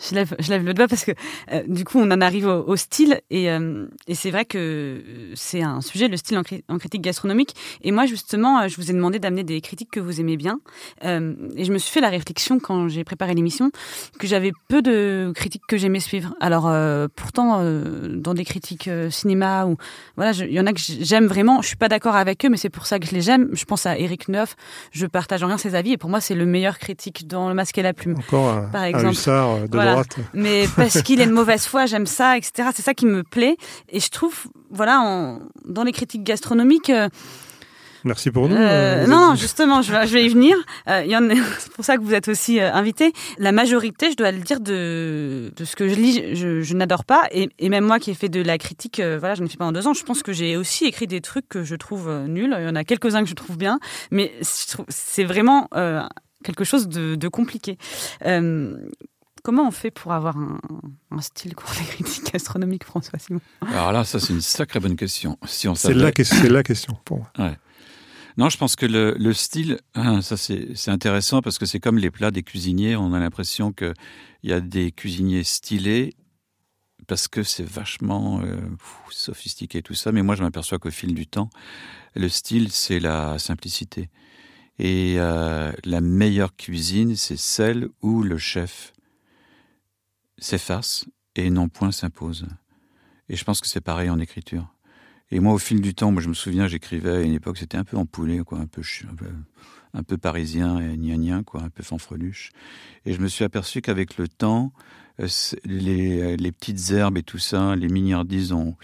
[0.00, 1.12] Je lève, je lève le doigt parce que
[1.52, 5.02] euh, du coup, on en arrive au, au style et, euh, et c'est vrai que
[5.34, 7.54] c'est un sujet, le style en, en, critique gastronomique.
[7.82, 10.60] Et moi, justement, euh, je vous ai demandé d'amener des critiques que vous aimez bien.
[11.04, 13.70] Euh, et je me suis fait la réflexion quand j'ai préparé l'émission
[14.18, 16.34] que j'avais peu de critiques que j'aimais suivre.
[16.40, 16.70] Alors,
[17.14, 19.76] pourtant, dans des critiques cinéma ou
[20.16, 21.62] voilà, il y en a que j'aime vraiment.
[21.62, 23.48] Je suis pas d'accord avec eux, mais c'est pour ça que je les j'aime.
[23.52, 24.56] Je pense à Eric Neuf.
[24.92, 27.54] Je partage en rien ses avis et pour moi, c'est le meilleur critique dans Le
[27.54, 28.16] Masque et la Plume.
[28.18, 29.06] Encore un, par exemple.
[29.06, 29.87] Un hussard de voilà.
[29.92, 30.16] Droite.
[30.34, 32.70] Mais parce qu'il est de mauvaise foi, j'aime ça, etc.
[32.74, 33.56] C'est ça qui me plaît.
[33.88, 34.34] Et je trouve,
[34.70, 36.90] voilà, en, dans les critiques gastronomiques.
[36.90, 37.08] Euh,
[38.04, 38.56] Merci pour nous.
[38.56, 40.56] Euh, non, justement, je vais, je vais y venir.
[40.88, 41.04] Euh,
[41.58, 43.12] c'est pour ça que vous êtes aussi euh, invité.
[43.38, 47.04] La majorité, je dois le dire, de, de ce que je lis, je, je n'adore
[47.04, 47.22] pas.
[47.32, 49.56] Et, et, même moi qui ai fait de la critique, euh, voilà, j'en ai fait
[49.56, 52.54] pendant deux ans, je pense que j'ai aussi écrit des trucs que je trouve nuls.
[52.58, 53.78] Il y en a quelques-uns que je trouve bien.
[54.10, 55.68] Mais c'est vraiment
[56.44, 57.78] quelque chose de, de compliqué.
[59.48, 60.60] Comment on fait pour avoir un,
[61.10, 63.40] un style court des critiques gastronomiques, François Simon?
[63.62, 65.38] Alors là, ça c'est une sacrée bonne question.
[65.46, 66.12] Si on c'est la,
[66.50, 67.32] la question pour moi.
[67.38, 67.56] Ouais.
[68.36, 71.96] Non, je pense que le, le style, hein, ça c'est intéressant parce que c'est comme
[71.96, 72.94] les plats des cuisiniers.
[72.94, 73.94] On a l'impression qu'il
[74.42, 76.14] y a des cuisiniers stylés
[77.06, 78.54] parce que c'est vachement euh,
[79.08, 80.12] sophistiqué tout ça.
[80.12, 81.48] Mais moi, je m'aperçois qu'au fil du temps,
[82.14, 84.10] le style, c'est la simplicité.
[84.78, 88.92] Et euh, la meilleure cuisine, c'est celle où le chef
[90.38, 92.46] s'efface et non point s'impose.
[93.28, 94.72] Et je pense que c'est pareil en écriture.
[95.30, 97.76] Et moi, au fil du temps, moi, je me souviens, j'écrivais à une époque, c'était
[97.76, 99.26] un peu empoulé, quoi, un peu, un peu,
[99.92, 102.52] un peu parisien et gnanien, quoi, un peu fanfreluche.
[103.04, 104.72] Et je me suis aperçu qu'avec le temps,
[105.20, 105.28] euh,
[105.64, 108.74] les, les petites herbes et tout ça, les miniardises ont,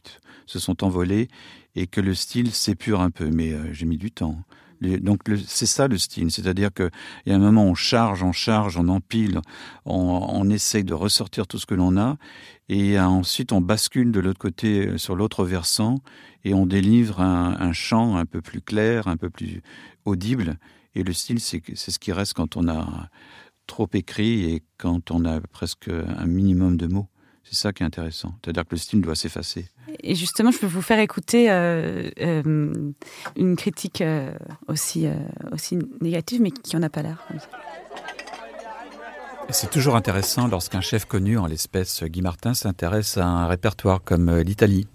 [0.45, 1.29] se sont envolées
[1.77, 3.31] et que le style s'épure un peu.
[3.31, 4.43] Mais euh, j'ai mis du temps.
[5.01, 6.91] Donc c'est ça le style, c'est-à-dire qu'il
[7.27, 9.41] y a un moment on charge, on charge, on empile,
[9.85, 12.17] on, on essaye de ressortir tout ce que l'on a,
[12.69, 15.99] et ensuite on bascule de l'autre côté euh, sur l'autre versant
[16.45, 19.63] et on délivre un, un chant un peu plus clair, un peu plus
[20.05, 20.59] audible.
[20.95, 23.09] Et le style, c'est ce qui reste quand on a
[23.67, 27.09] trop écrit et quand on a presque un minimum de mots.
[27.45, 28.35] C'est ça qui est intéressant.
[28.43, 29.67] C'est-à-dire que le style doit s'effacer.
[30.03, 32.93] Et justement, je peux vous faire écouter euh, euh,
[33.37, 34.33] une critique euh,
[34.67, 35.15] aussi, euh,
[35.53, 37.27] aussi négative, mais qui en a pas l'air.
[39.51, 44.39] C'est toujours intéressant lorsqu'un chef connu, en l'espèce Guy Martin, s'intéresse à un répertoire comme
[44.39, 44.87] l'Italie.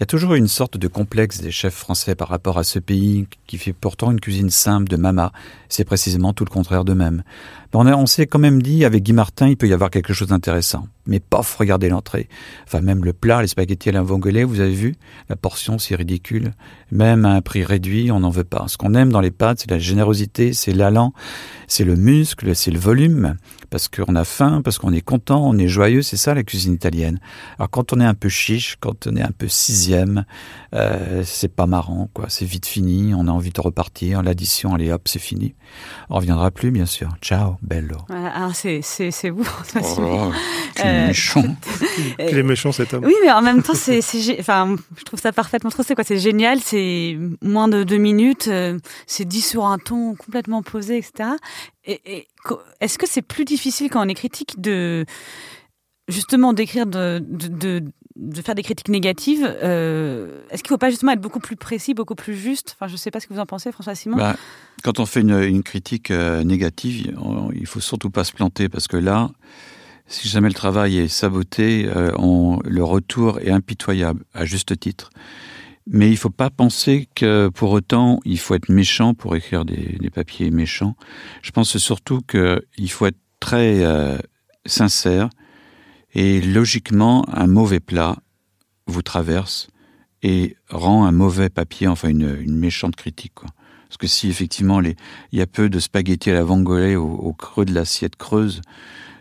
[0.00, 3.26] y a toujours une sorte de complexe des chefs français par rapport à ce pays
[3.46, 5.30] qui fait pourtant une cuisine simple de mama.
[5.68, 7.22] C'est précisément tout le contraire d'eux-mêmes.
[7.72, 10.28] On, on s'est quand même dit, avec Guy Martin, il peut y avoir quelque chose
[10.28, 10.86] d'intéressant.
[11.06, 12.28] Mais pof, regardez l'entrée.
[12.66, 14.94] Enfin, même le plat, les spaghettis à la vongolais, vous avez vu?
[15.28, 16.52] La portion, c'est ridicule.
[16.92, 18.66] Même à un prix réduit, on n'en veut pas.
[18.68, 21.12] Ce qu'on aime dans les pâtes, c'est la générosité, c'est l'allant,
[21.66, 23.36] c'est le muscle, c'est le volume
[23.70, 26.74] parce qu'on a faim, parce qu'on est content, on est joyeux, c'est ça la cuisine
[26.74, 27.20] italienne.
[27.56, 30.24] Alors quand on est un peu chiche, quand on est un peu sixième,
[30.74, 32.26] euh, c'est pas marrant, quoi.
[32.28, 35.54] C'est vite fini, on a envie de repartir, l'addition, allez hop, c'est fini.
[36.10, 37.10] On reviendra plus, bien sûr.
[37.22, 37.96] Ciao, bello.
[38.08, 40.32] alors c'est c'est c'est vous, François oh,
[40.74, 41.56] quel euh, méchant.
[42.18, 43.04] quel est méchant cet homme.
[43.04, 45.82] Oui, mais en même temps, c'est c'est enfin, je trouve ça parfaitement trop.
[45.82, 46.04] C'est quoi?
[46.04, 46.60] C'est génial.
[46.60, 48.48] C'est moins de deux minutes.
[48.48, 51.30] Euh, c'est dit sur un ton complètement posé, etc.
[51.84, 52.28] Et,
[52.80, 55.04] est-ce que c'est plus difficile quand on est critique de
[56.08, 57.92] justement d'écrire de, de, de,
[58.42, 61.94] faire des critiques négatives euh, Est-ce qu'il ne faut pas justement être beaucoup plus précis,
[61.94, 62.76] beaucoup plus juste?
[62.76, 64.16] Enfin, je ne sais pas ce que vous en pensez, François Simon.
[64.16, 64.36] Bah,
[64.82, 67.16] quand on fait une, critique euh, négative, il
[67.54, 69.30] il faut surtout pas se planter parce que là,
[70.06, 75.10] si jamais le travail est saboté, euh, on, le retour est impitoyable à juste titre.
[75.86, 79.64] Mais il ne faut pas penser que pour autant il faut être méchant pour écrire
[79.64, 80.94] des, papiers méchants.
[81.42, 83.82] Je pense surtout qu'il faut être très
[84.66, 85.30] sincère
[86.14, 88.16] et logiquement un mauvais plat
[88.86, 89.68] vous traverse
[90.22, 93.32] et rend un mauvais papier, enfin une, méchante critique.
[93.34, 93.48] Quoi.
[93.88, 94.96] Parce que si effectivement il
[95.32, 98.60] y a peu de spaghettis à la vongolais au, au creux de l'assiette creuse,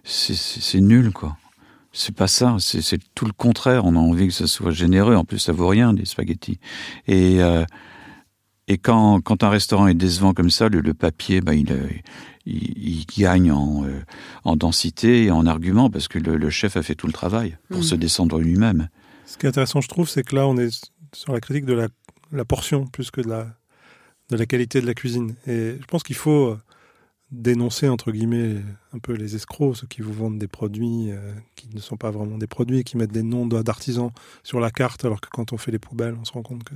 [0.04, 1.38] c'est nul quoi.
[1.92, 3.86] C'est pas ça, c'est tout le contraire.
[3.86, 5.16] On a envie que ça soit généreux.
[5.16, 6.60] En plus, ça vaut rien des spaghettis.
[7.08, 7.66] Et euh,
[8.70, 11.76] et quand, quand un restaurant est décevant comme ça, le, papier, bah, il,
[12.46, 14.00] il, il, gagne en, euh,
[14.44, 17.58] en densité et en argument parce que le, le, chef a fait tout le travail
[17.70, 17.84] pour mmh.
[17.84, 18.90] se descendre lui-même.
[19.26, 20.70] Ce qui est intéressant, je trouve, c'est que là, on est
[21.14, 21.88] sur la critique de la,
[22.32, 23.48] la portion plus que de la,
[24.30, 25.34] de la qualité de la cuisine.
[25.48, 26.56] Et je pense qu'il faut
[27.32, 28.58] dénoncer entre guillemets
[28.94, 32.12] un peu les escrocs, ceux qui vous vendent des produits euh, qui ne sont pas
[32.12, 34.12] vraiment des produits, qui mettent des noms d'artisans
[34.44, 36.74] sur la carte, alors que quand on fait les poubelles, on se rend compte que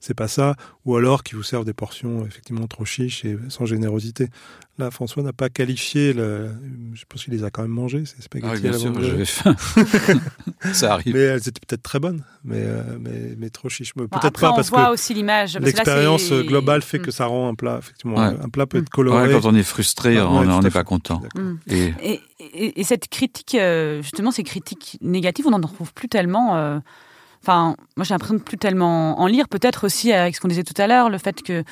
[0.00, 3.64] c'est pas ça, ou alors qui vous servent des portions effectivement trop chiches et sans
[3.64, 4.28] générosité.
[4.76, 6.50] Là, François n'a pas qualifié, le...
[6.94, 8.50] je pense qu'il les a quand même mangés, ces spaghettis.
[8.54, 9.54] Ah, bien sûr, j'avais faim.
[10.72, 11.14] ça arrive.
[11.14, 13.94] Mais elles étaient peut-être très bonnes, mais, euh, mais, mais, trop chiches.
[13.94, 15.56] Peut-être pas parce on voit que aussi l'image.
[15.58, 17.12] L'expérience globale fait que mm.
[17.12, 18.36] ça rend un plat, effectivement, ouais.
[18.42, 19.28] un plat peut être coloré.
[19.28, 21.22] Ouais, quand on est frustré, ah, on n'est pas content.
[21.68, 21.92] Et...
[22.02, 22.84] Et, et, et...
[22.84, 26.56] cette critique, euh, justement, ces critiques négatives, on n'en trouve plus tellement.
[26.56, 26.78] Euh
[27.44, 29.48] Enfin, moi, j'ai l'impression de plus tellement en lire.
[29.50, 31.62] Peut-être aussi avec ce qu'on disait tout à l'heure, le fait que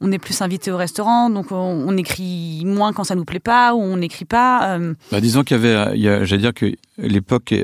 [0.00, 3.38] on est plus invité au restaurant, donc on, on, écrit moins quand ça nous plaît
[3.38, 4.76] pas ou on n'écrit pas.
[4.76, 4.94] Euh...
[5.12, 7.54] Bah, disons qu'il y avait, j'allais dire que l'époque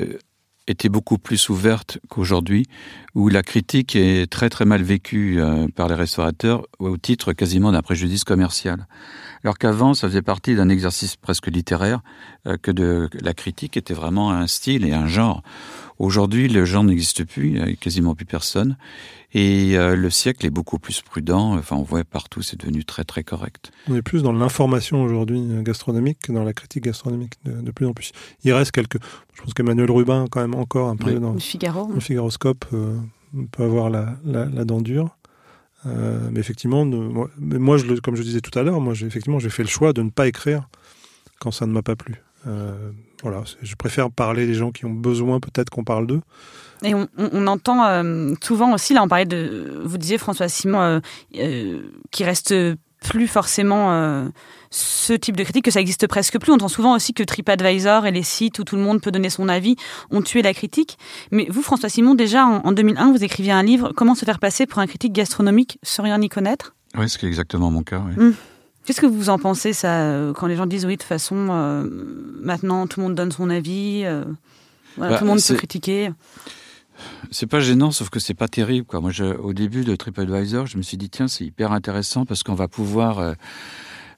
[0.66, 2.66] était beaucoup plus ouverte qu'aujourd'hui,
[3.14, 7.72] où la critique est très très mal vécue euh, par les restaurateurs au titre quasiment
[7.72, 8.86] d'un préjudice commercial.
[9.44, 12.00] Alors qu'avant, ça faisait partie d'un exercice presque littéraire,
[12.46, 15.42] euh, que de, la critique était vraiment un style et un genre.
[15.98, 18.76] Aujourd'hui, le genre n'existe plus, il n'y a quasiment plus personne.
[19.34, 21.56] Et euh, le siècle est beaucoup plus prudent.
[21.56, 23.72] Enfin, on voit partout, c'est devenu très très correct.
[23.88, 27.70] On est plus dans l'information aujourd'hui euh, gastronomique que dans la critique gastronomique de, de,
[27.70, 28.12] plus en plus.
[28.44, 28.98] Il reste quelques.
[29.34, 31.20] Je pense qu'Emmanuel Rubin, quand même, encore un peu oui.
[31.20, 31.90] dans le Figaro.
[31.92, 32.98] Le Figaroscope euh,
[33.50, 35.16] peut avoir la, la, la dent dure.
[35.86, 39.38] Euh, mais effectivement, de, moi, je, comme je disais tout à l'heure, moi, j'ai, effectivement,
[39.38, 40.68] j'ai fait le choix de ne pas écrire
[41.40, 42.22] quand ça ne m'a pas plu.
[42.46, 42.90] Euh,
[43.22, 46.20] voilà, je préfère parler des gens qui ont besoin peut-être qu'on parle d'eux.
[46.82, 51.00] Et on, entend euh, souvent aussi, là on parlait de, vous disiez François Simon,
[51.36, 52.52] euh, qui reste
[53.02, 54.28] plus forcément euh,
[54.70, 56.52] ce type de critique, que ça existe presque plus.
[56.52, 59.30] On entend souvent aussi que TripAdvisor et les sites où tout le monde peut donner
[59.30, 59.76] son avis
[60.10, 60.98] ont tué la critique.
[61.30, 64.38] Mais vous, François Simon, déjà en, en 2001, vous écriviez un livre, Comment se faire
[64.38, 66.74] passer pour un critique gastronomique sans rien y connaître?
[66.96, 68.02] Oui, c'est exactement mon cas.
[68.06, 68.24] Oui.
[68.24, 68.34] Mmh.
[68.84, 71.86] Qu'est-ce que vous en pensez, ça, quand les gens disent oui, de toute façon, euh,
[72.40, 74.24] maintenant tout le monde donne son avis, euh,
[74.96, 76.10] voilà, bah, tout le monde peut critiquer?
[77.30, 78.86] C'est pas gênant, sauf que c'est pas terrible.
[78.92, 82.54] Moi, au début de TripAdvisor, je me suis dit tiens, c'est hyper intéressant parce qu'on
[82.54, 83.34] va pouvoir euh,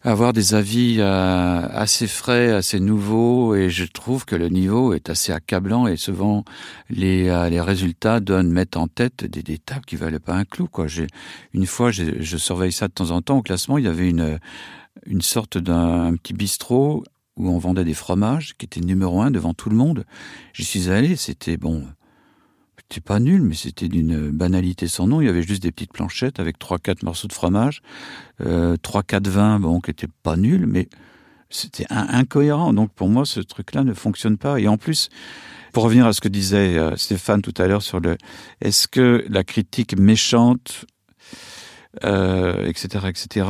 [0.02, 5.10] avoir des avis euh, assez frais, assez nouveaux, et je trouve que le niveau est
[5.10, 6.44] assez accablant et souvent
[6.90, 10.44] les, euh, les résultats donnent mettent en tête des, des tables qui valaient pas un
[10.44, 10.68] clou.
[11.52, 14.38] Une fois, je surveille ça de temps en temps au classement, il y avait une
[15.06, 17.04] une sorte d'un petit bistrot
[17.36, 20.04] où on vendait des fromages qui était numéro un devant tout le monde.
[20.52, 21.84] J'y suis allé, c'était bon
[22.88, 25.20] c'était pas nul, mais c'était d'une banalité sans nom.
[25.20, 27.82] Il y avait juste des petites planchettes avec trois, quatre morceaux de fromage,
[28.40, 30.88] euh, trois, quatre vins, bon, qui étaient pas nuls, mais
[31.50, 32.72] c'était incohérent.
[32.72, 34.60] Donc pour moi, ce truc-là ne fonctionne pas.
[34.60, 35.08] Et en plus,
[35.72, 38.16] pour revenir à ce que disait euh, Stéphane tout à l'heure sur le,
[38.60, 40.84] est-ce que la critique méchante,
[42.02, 43.46] etc., etc.,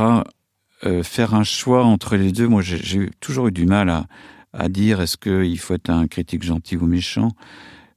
[0.86, 4.06] euh, faire un choix entre les deux, moi j'ai toujours eu du mal à,
[4.52, 7.30] à dire est-ce qu'il faut être un critique gentil ou méchant?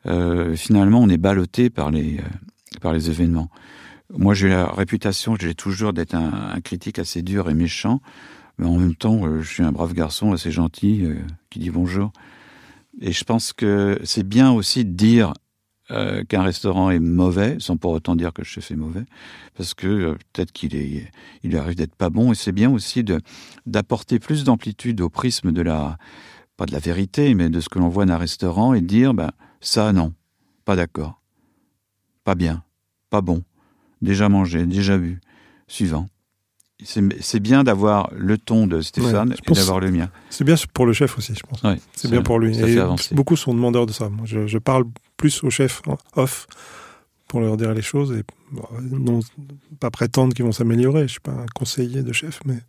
[0.07, 3.49] Euh, finalement, on est ballotté par les, euh, par les événements.
[4.15, 8.01] Moi, j'ai la réputation, j'ai toujours d'être un, critique assez dur et méchant,
[8.57, 11.15] mais en même temps, euh, je suis un brave garçon assez gentil euh,
[11.49, 12.11] qui dit bonjour.
[13.01, 15.33] Et je pense que c'est bien aussi de dire
[16.27, 19.05] qu'un restaurant est mauvais, sans pour autant dire que le chef est mauvais,
[19.55, 21.09] parce que peut-être qu'il est,
[21.43, 22.33] il arrive d'être pas bon.
[22.33, 23.05] Et c'est bien aussi
[23.65, 25.97] d'apporter plus d'amplitude au prisme de la,
[26.57, 29.13] pas de la vérité, mais de ce que l'on voit d'un restaurant et de dire,
[29.13, 29.31] ben
[29.67, 30.13] ça non,
[30.65, 31.21] pas d'accord,
[32.23, 32.63] pas bien,
[33.09, 33.43] pas bon,
[34.01, 35.19] déjà mangé, déjà vu,
[35.67, 36.07] suivant
[36.83, 40.11] c'est bien d'avoir le ton de Stéphane ouais, et d'avoir le mien.
[40.29, 41.63] C'est bien pour le chef aussi, je pense.
[41.63, 42.57] Ouais, c'est bien pour lui.
[42.59, 42.79] Et
[43.13, 44.09] beaucoup sont demandeurs de ça.
[44.09, 44.85] Moi, je, je, parle
[45.17, 45.81] plus aux chefs
[46.15, 46.47] off
[47.27, 49.19] pour leur dire les choses et bon, non
[49.79, 51.03] pas prétendre qu'ils vont s'améliorer.
[51.03, 52.59] Je suis pas un conseiller de chef, mais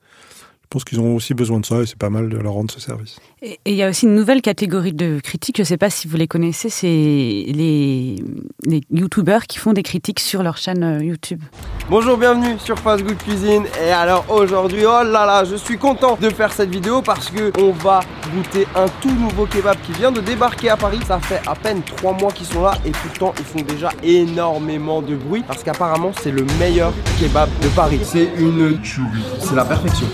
[0.69, 2.71] je pense qu'ils ont aussi besoin de ça et c'est pas mal de leur rendre
[2.71, 3.17] ce service.
[3.41, 6.07] Et il y a aussi une nouvelle catégorie de critiques, je ne sais pas si
[6.07, 8.17] vous les connaissez, c'est les,
[8.67, 11.41] les youtubeurs qui font des critiques sur leur chaîne euh, YouTube.
[11.89, 13.65] Bonjour, bienvenue sur Fast Good Cuisine.
[13.83, 17.51] Et alors aujourd'hui, oh là là, je suis content de faire cette vidéo parce que
[17.59, 18.01] on va
[18.35, 21.01] goûter un tout nouveau kebab qui vient de débarquer à Paris.
[21.07, 25.01] Ça fait à peine trois mois qu'ils sont là et pourtant ils font déjà énormément
[25.01, 28.01] de bruit parce qu'apparemment c'est le meilleur kebab de Paris.
[28.03, 30.09] C'est une tuerie, c'est la perfection.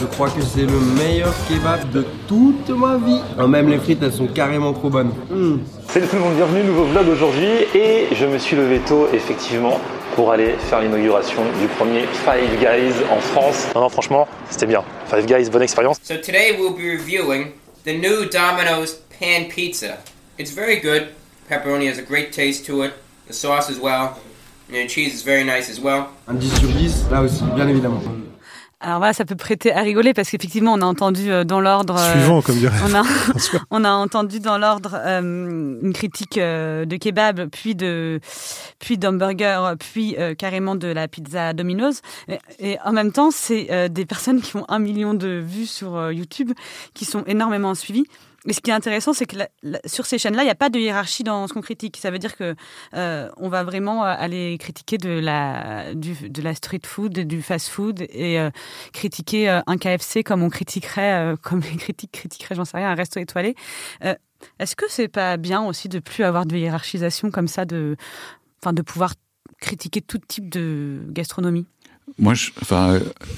[0.00, 3.20] Je crois que c'est le meilleur kebab de toute ma vie.
[3.38, 5.12] Oh, même les frites, elles sont carrément trop bonnes.
[5.30, 5.58] Mmh.
[5.88, 7.66] Salut tout le monde, bienvenue, nouveau vlog aujourd'hui.
[7.74, 9.80] Et je me suis levé tôt, effectivement,
[10.16, 13.68] pour aller faire l'inauguration du premier Five Guys en France.
[13.74, 14.82] Non, non, franchement, c'était bien.
[15.06, 15.98] Five Guys, bonne expérience.
[16.02, 17.52] So today we'll be reviewing
[17.84, 19.98] the new Domino's Pan Pizza.
[20.38, 21.08] It's very good.
[21.48, 22.94] Pepperoni has a great taste to it.
[23.28, 24.18] The sauce as well.
[24.68, 26.08] And the cheese is very nice as well.
[26.26, 28.00] Un 10 sur 10, là aussi, bien évidemment.
[28.84, 31.98] Alors voilà, ça peut prêter à rigoler parce qu'effectivement, on a entendu euh, dans l'ordre.
[31.98, 32.76] Suivant, comme dirait.
[32.84, 33.02] On a,
[33.70, 35.20] on a entendu dans l'ordre euh,
[35.82, 38.20] une critique euh, de kebab, puis de,
[38.80, 42.02] puis d'hamburger, puis euh, carrément de la pizza Domino's.
[42.28, 45.66] Et, et en même temps, c'est euh, des personnes qui ont un million de vues
[45.66, 46.52] sur euh, YouTube,
[46.92, 48.04] qui sont énormément suivies.
[48.44, 49.36] Mais ce qui est intéressant, c'est que
[49.86, 51.96] sur ces chaînes-là, il n'y a pas de hiérarchie dans ce qu'on critique.
[51.96, 52.54] Ça veut dire que
[52.94, 58.38] euh, on va vraiment euh, aller critiquer de la street food, du fast food et
[58.38, 58.50] euh,
[58.92, 63.18] critiquer un KFC comme on critiquerait, comme les critiques critiqueraient, j'en sais rien, un resto
[63.18, 63.54] étoilé.
[64.58, 67.96] Est-ce que c'est pas bien aussi de plus avoir de hiérarchisation comme ça, de,
[68.84, 69.14] pouvoir
[69.58, 71.66] critiquer tout type de gastronomie?
[72.18, 72.34] Moi,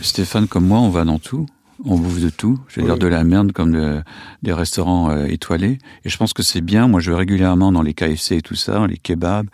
[0.01, 1.47] Stéphane comme moi, on va dans tout
[1.85, 2.93] on bouffe de tout, je veux oui.
[2.93, 4.03] dire de la merde comme de,
[4.43, 5.79] des restaurants euh, étoilés.
[6.05, 6.89] Et je pense que c'est bien.
[6.89, 9.49] Moi, je vais régulièrement dans les KFC et tout ça, les kebabs.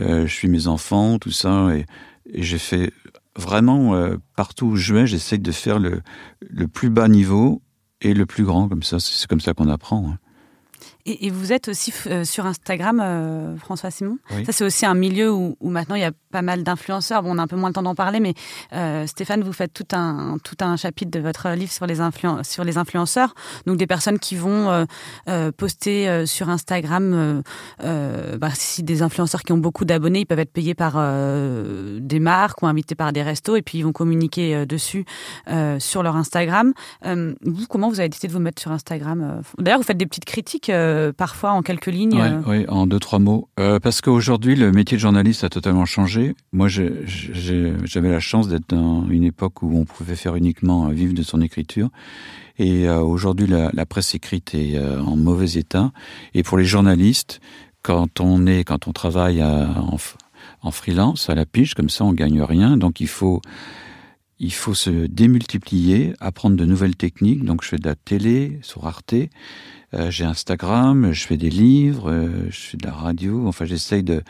[0.00, 1.86] Euh, je suis mes enfants, tout ça, et,
[2.32, 2.92] et j'ai fait
[3.36, 6.02] vraiment euh, partout où je vais, j'essaie de faire le,
[6.40, 7.62] le plus bas niveau
[8.00, 8.98] et le plus grand comme ça.
[8.98, 10.08] C'est comme ça qu'on apprend.
[10.08, 10.18] Hein.
[11.04, 14.18] Et, et, vous êtes aussi euh, sur Instagram, euh, François Simon.
[14.30, 14.44] Oui.
[14.44, 17.24] Ça, c'est aussi un milieu où, où, maintenant il y a pas mal d'influenceurs.
[17.24, 18.34] Bon, on a un peu moins le temps d'en parler, mais
[18.72, 22.44] euh, Stéphane, vous faites tout un, tout un chapitre de votre livre sur les, influen
[22.44, 23.34] sur les influenceurs.
[23.66, 24.86] Donc, des personnes qui vont
[25.28, 27.42] euh, poster sur Instagram,
[27.80, 32.62] bah, si des influenceurs qui ont beaucoup d'abonnés, ils peuvent être payés par des marques
[32.62, 35.04] ou invités par des restos et puis ils vont communiquer dessus
[35.78, 36.72] sur leur Instagram.
[37.04, 40.24] vous, comment vous avez décidé de vous mettre sur Instagram D'ailleurs, vous faites des petites
[40.24, 42.66] critiques euh, parfois en quelques lignes Oui, euh...
[42.68, 43.48] en deux, trois mots.
[43.58, 46.34] Euh, parce qu'aujourd'hui, le métier de journaliste a totalement changé.
[46.52, 51.22] Moi, j'avais la chance d'être dans une époque où on pouvait faire uniquement vivre de
[51.22, 51.88] son écriture.
[52.58, 55.92] Et euh, aujourd'hui, la, la, presse écrite est en mauvais état.
[56.34, 57.40] Et pour les journalistes,
[57.82, 59.96] quand on est, quand on travaille à, en,
[60.62, 62.76] en freelance, à la pige, comme ça, on gagne rien.
[62.76, 63.40] Donc, il faut
[64.38, 67.44] il faut se démultiplier, apprendre de nouvelles techniques.
[67.44, 69.14] Donc, je fais de la télé sur Arte,
[69.94, 73.46] euh, j'ai Instagram, je fais des livres, euh, je fais de la radio.
[73.46, 74.22] Enfin, j'essaye de,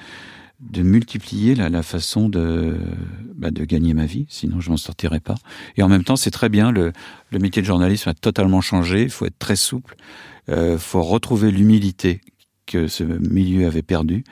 [0.61, 2.77] de multiplier la, la façon de,
[3.35, 5.35] bah, de gagner ma vie, sinon je m'en sortirais pas.
[5.77, 6.93] Et en même temps, c'est très bien, le,
[7.31, 9.97] le métier de journalisme a totalement changé, il faut être très souple,
[10.49, 12.21] il euh, faut retrouver l'humilité
[12.67, 14.25] que ce milieu avait perdu.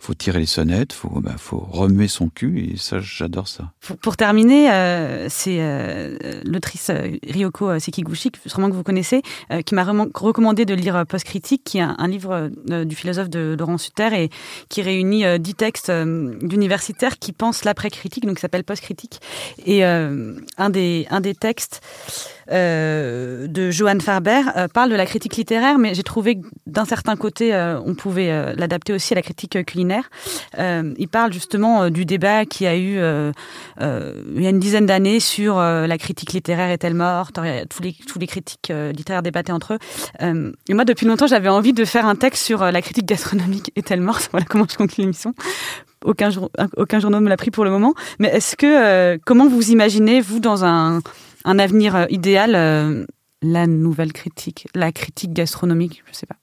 [0.00, 3.72] Faut tirer les sonnettes, faut bah, faut remuer son cul et ça j'adore ça.
[4.00, 9.22] Pour, terminer, euh, c'est euh, l'autrice euh, Ryoko Sekiguchi, sûrement que vous connaissez,
[9.66, 13.78] qui m'a recommandé de lire Post Critique, qui est un, livre du philosophe de Laurent
[13.78, 14.30] Sutter et
[14.68, 19.20] qui réunit dix textes d'universitaires qui pensent l'après-critique, donc qui s'appelle Post Critique.
[19.66, 21.82] Et un des textes
[22.48, 24.42] de Johan Farber
[24.72, 29.12] parle de la critique littéraire, mais j'ai trouvé d'un certain côté, on pouvait l'adapter aussi
[29.14, 29.89] à la critique culinaire.
[30.58, 35.56] Il parle justement du débat qui a eu il y a une dizaine d'années sur
[35.58, 37.38] la critique littéraire est-elle morte?
[37.68, 39.78] Tous les, tous les critiques littéraires débattaient entre eux.
[40.68, 44.00] et moi, depuis longtemps, j'avais envie de faire un texte sur la critique gastronomique est-elle
[44.00, 44.28] morte?
[44.32, 45.34] Voilà comment je conclue l'émission
[46.04, 46.30] aucun,
[46.76, 47.94] aucun journal ne me l'a pris pour le moment.
[48.18, 51.00] Mais est-ce que, comment vous imaginez, vous, dans un,
[51.44, 53.04] un avenir euh, idéal, euh,
[53.42, 56.36] la nouvelle critique, la critique gastronomique, je sais pas.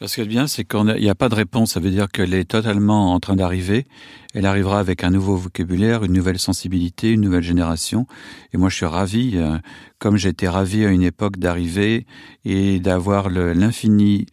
[0.00, 1.72] Ce qui est bien, c'est qu'il n'y a pas de réponse.
[1.72, 3.86] Ça veut dire qu'elle est totalement en train d'arriver.
[4.32, 8.06] Elle arrivera avec un nouveau vocabulaire, une nouvelle sensibilité, une nouvelle génération.
[8.52, 9.58] Et moi, je suis ravi, euh,
[9.98, 12.06] comme j'étais ravi à une époque d'arriver
[12.44, 14.26] et d'avoir l'infini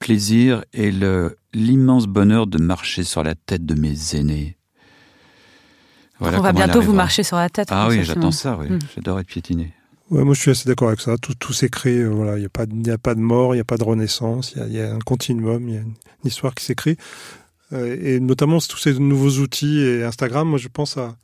[0.00, 0.90] plaisir et
[1.54, 4.56] l'immense bonheur de marcher sur la tête de mes aînés.
[6.18, 7.68] On va bientôt vous marcher sur la tête.
[7.70, 8.70] Ah oui, j'attends ça, oui.
[8.70, 8.78] Hmm.
[8.94, 9.72] J'adore être piétiné.
[10.10, 11.16] Ouais, moi je suis assez d'accord avec ça.
[11.18, 13.64] Tout, tout euh, voilà, il n'y a, pas, a pas de mort, il n'y a
[13.64, 15.94] pas de renaissance, il y, a un continuum, il y a une,
[16.24, 16.96] histoire qui s'écrit.
[17.72, 21.16] Euh, et notamment tous ces nouveaux outils et Instagram, moi je pense à,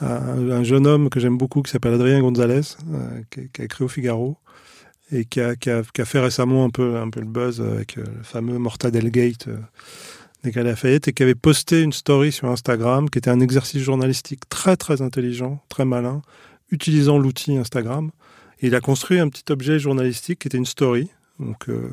[0.00, 3.88] un jeune homme que j'aime beaucoup qui s'appelle Adrien Gonzalez, euh, qui, a écrit au
[3.88, 4.36] Figaro
[5.12, 8.04] et qui a, qui a, fait récemment un peu, un peu le buzz avec le
[8.22, 9.48] fameux Mortadell Gate
[10.50, 14.48] des Lafayette et qui avait posté une story sur Instagram qui était un exercice journalistique
[14.48, 16.22] très très intelligent, très malin,
[16.70, 18.10] utilisant l'outil Instagram.
[18.60, 21.10] Il a construit un petit objet journalistique qui était une story.
[21.38, 21.90] Donc, euh,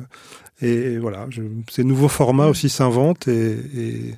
[0.60, 1.26] et, voilà,
[1.70, 4.14] ces nouveaux formats aussi s'inventent et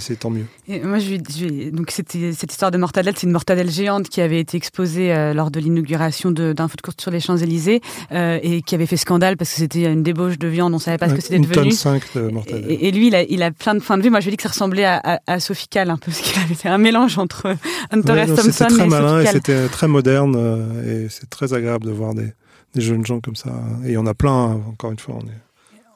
[0.00, 0.46] c'est tant mieux.
[0.68, 4.40] Et moi, je, je, donc cette histoire de mortadelle, c'est une mortadelle géante qui avait
[4.40, 7.80] été exposée euh, lors de l'inauguration d'un foot court sur les Champs Élysées
[8.12, 10.98] euh, et qui avait fait scandale parce que c'était une débauche de viande, on savait
[10.98, 11.54] pas ce que c'était devenu.
[11.54, 12.66] Tonne 5 de mortadelle.
[12.68, 14.10] Et, lui, il a, il a, plein de points de vue.
[14.10, 16.20] Moi, je lui ai dit que ça ressemblait à, à, Sophie Calle un peu, parce
[16.20, 17.56] qu'il avait fait un mélange entre
[17.90, 18.28] Hunter S.
[18.28, 22.14] Thompson C'était très malin et c'était très moderne euh, et c'est très agréable de voir
[22.14, 22.32] des,
[22.74, 23.50] des jeunes gens comme ça.
[23.84, 24.60] Et il y en a plein.
[24.68, 25.47] Encore une fois, on est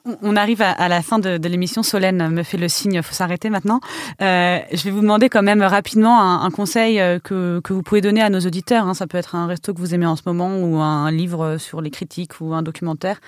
[0.05, 1.83] on arrive à, la fin de, l'émission.
[1.83, 3.81] Solène me fait le signe, faut s'arrêter maintenant.
[4.21, 8.21] Euh, je vais vous demander quand même rapidement un, conseil euh, que, vous pouvez donner
[8.21, 8.87] à nos auditeurs.
[8.87, 8.95] Hein.
[8.95, 11.81] Ça peut être un resto que vous aimez en ce moment ou un livre sur
[11.81, 13.21] les critiques ou un documentaire.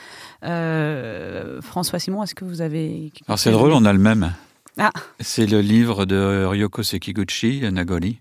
[0.45, 3.12] Euh, François Simon, est-ce que vous avez...
[3.29, 4.33] Alors c'est drôle, on a le même.
[4.79, 4.91] Ah.
[5.20, 8.18] C'est le livre de Ryoko Sekiguchi, Nagori.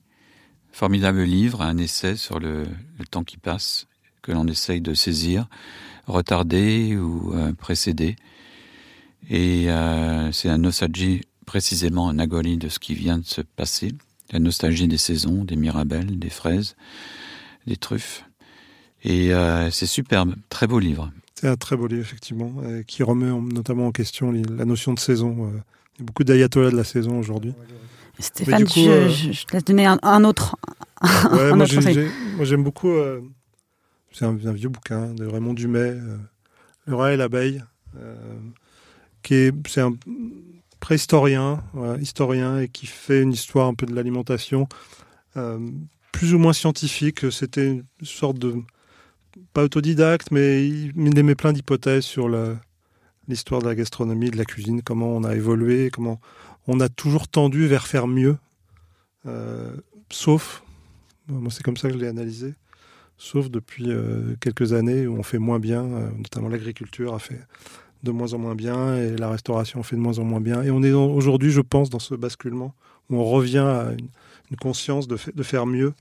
[0.71, 2.65] Formidable livre, un essai sur le,
[3.09, 3.87] temps qui passe,
[4.23, 5.45] que l'on essaye de saisir,
[6.07, 8.15] retarder ou précéder.
[9.29, 13.91] Et euh, c'est la nostalgie, précisément un Nagoli de ce qui vient de se passer.
[14.31, 16.75] La nostalgie des saisons, des mirabelles, des fraises,
[17.67, 18.25] des truffes.
[19.03, 21.11] Et euh, c'est superbe, très beau livre.
[21.35, 24.99] C'est un très beau livre, effectivement, euh, qui remet notamment en question la notion de
[24.99, 25.51] saison.
[25.95, 27.53] il y a beaucoup d'ayatollahs de la saison aujourd'hui.
[28.19, 30.55] Stéphane, je, te laisse donner un, autre.
[31.55, 31.65] moi,
[32.43, 32.93] j'aime beaucoup.
[34.11, 35.95] c'est un, vieux bouquin de Raymond Dumet,
[36.85, 37.61] Le rat et l'abeille
[39.23, 39.93] qui est c'est un
[40.79, 41.63] préhistorien,
[42.01, 44.67] historien et qui fait une histoire un peu de l'alimentation
[45.37, 45.57] euh,
[46.11, 47.31] plus ou moins scientifique.
[47.31, 48.55] C'était une sorte de
[49.53, 52.29] pas autodidacte, mais il émet plein d'hypothèses sur
[53.29, 56.19] l'histoire de la gastronomie, de la cuisine, comment on a évolué, comment
[56.67, 58.37] on a toujours tendu vers faire mieux,
[59.25, 59.75] euh,
[60.09, 60.63] sauf,
[61.27, 62.53] moi c'est comme ça que je l'ai analysé,
[63.17, 65.83] sauf depuis euh, quelques années où on fait moins bien,
[66.17, 67.39] notamment l'agriculture a fait
[68.03, 70.61] de moins en moins bien et la restauration fait de moins en moins bien.
[70.61, 72.73] Et on est aujourd'hui, je pense, dans ce basculement
[73.09, 74.07] où on revient à une,
[74.61, 75.93] conscience de, faire mieux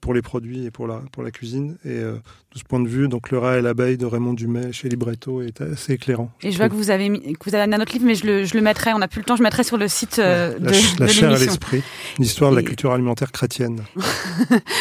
[0.00, 1.76] pour les produits et pour la, pour la cuisine.
[1.84, 2.14] Et euh,
[2.52, 5.42] de ce point de vue, donc Le rat et l'abeille de Raymond Dumais chez Libretto
[5.42, 6.30] est assez éclairant.
[6.42, 8.14] Et je, vois que vous avez mis, que vous avez amené un autre livre, mais
[8.14, 10.20] je le, je le mettrai, on n'a plus le temps, je mettrai sur le site
[10.20, 10.70] euh, de
[11.00, 11.82] La, chair et l'esprit,
[12.18, 13.82] l'histoire de la culture alimentaire chrétienne.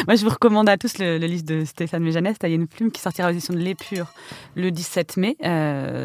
[0.07, 3.01] Moi, je vous recommande à tous le, livre de Stéphane Méjanès, Tailler une plume, qui
[3.01, 4.13] sortira aux éditions de L'Épure
[4.55, 5.37] le 17 mai,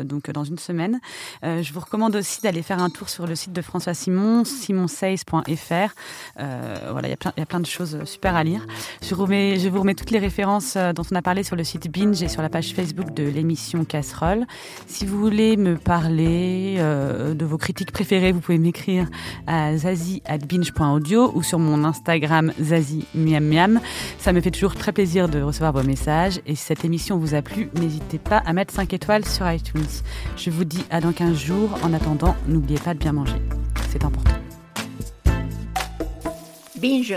[0.05, 1.01] donc dans une semaine.
[1.43, 5.95] je vous recommande aussi d'aller faire un tour sur le site de François Simon, simonseis.fr.
[6.36, 8.66] voilà, il y a plein de choses super à lire.
[9.03, 12.22] Je, vous remets toutes les références euh, dont on a parlé sur le site Binge
[12.22, 14.47] et sur la page Facebook de l'émission Casserole.
[14.87, 19.09] Si vous voulez me parler euh, de vos critiques préférées, vous pouvez m'écrire
[19.47, 23.81] à zazie.binge.audio ou sur mon Instagram zazie miam miam.
[24.18, 26.41] Ça me fait toujours très plaisir de recevoir vos messages.
[26.47, 29.87] Et si cette émission vous a plu, n'hésitez pas à mettre 5 étoiles sur iTunes.
[30.37, 31.70] Je vous dis à dans 15 jours.
[31.83, 33.37] En attendant, n'oubliez pas de bien manger.
[33.91, 34.33] c'est important.
[36.81, 37.16] Binge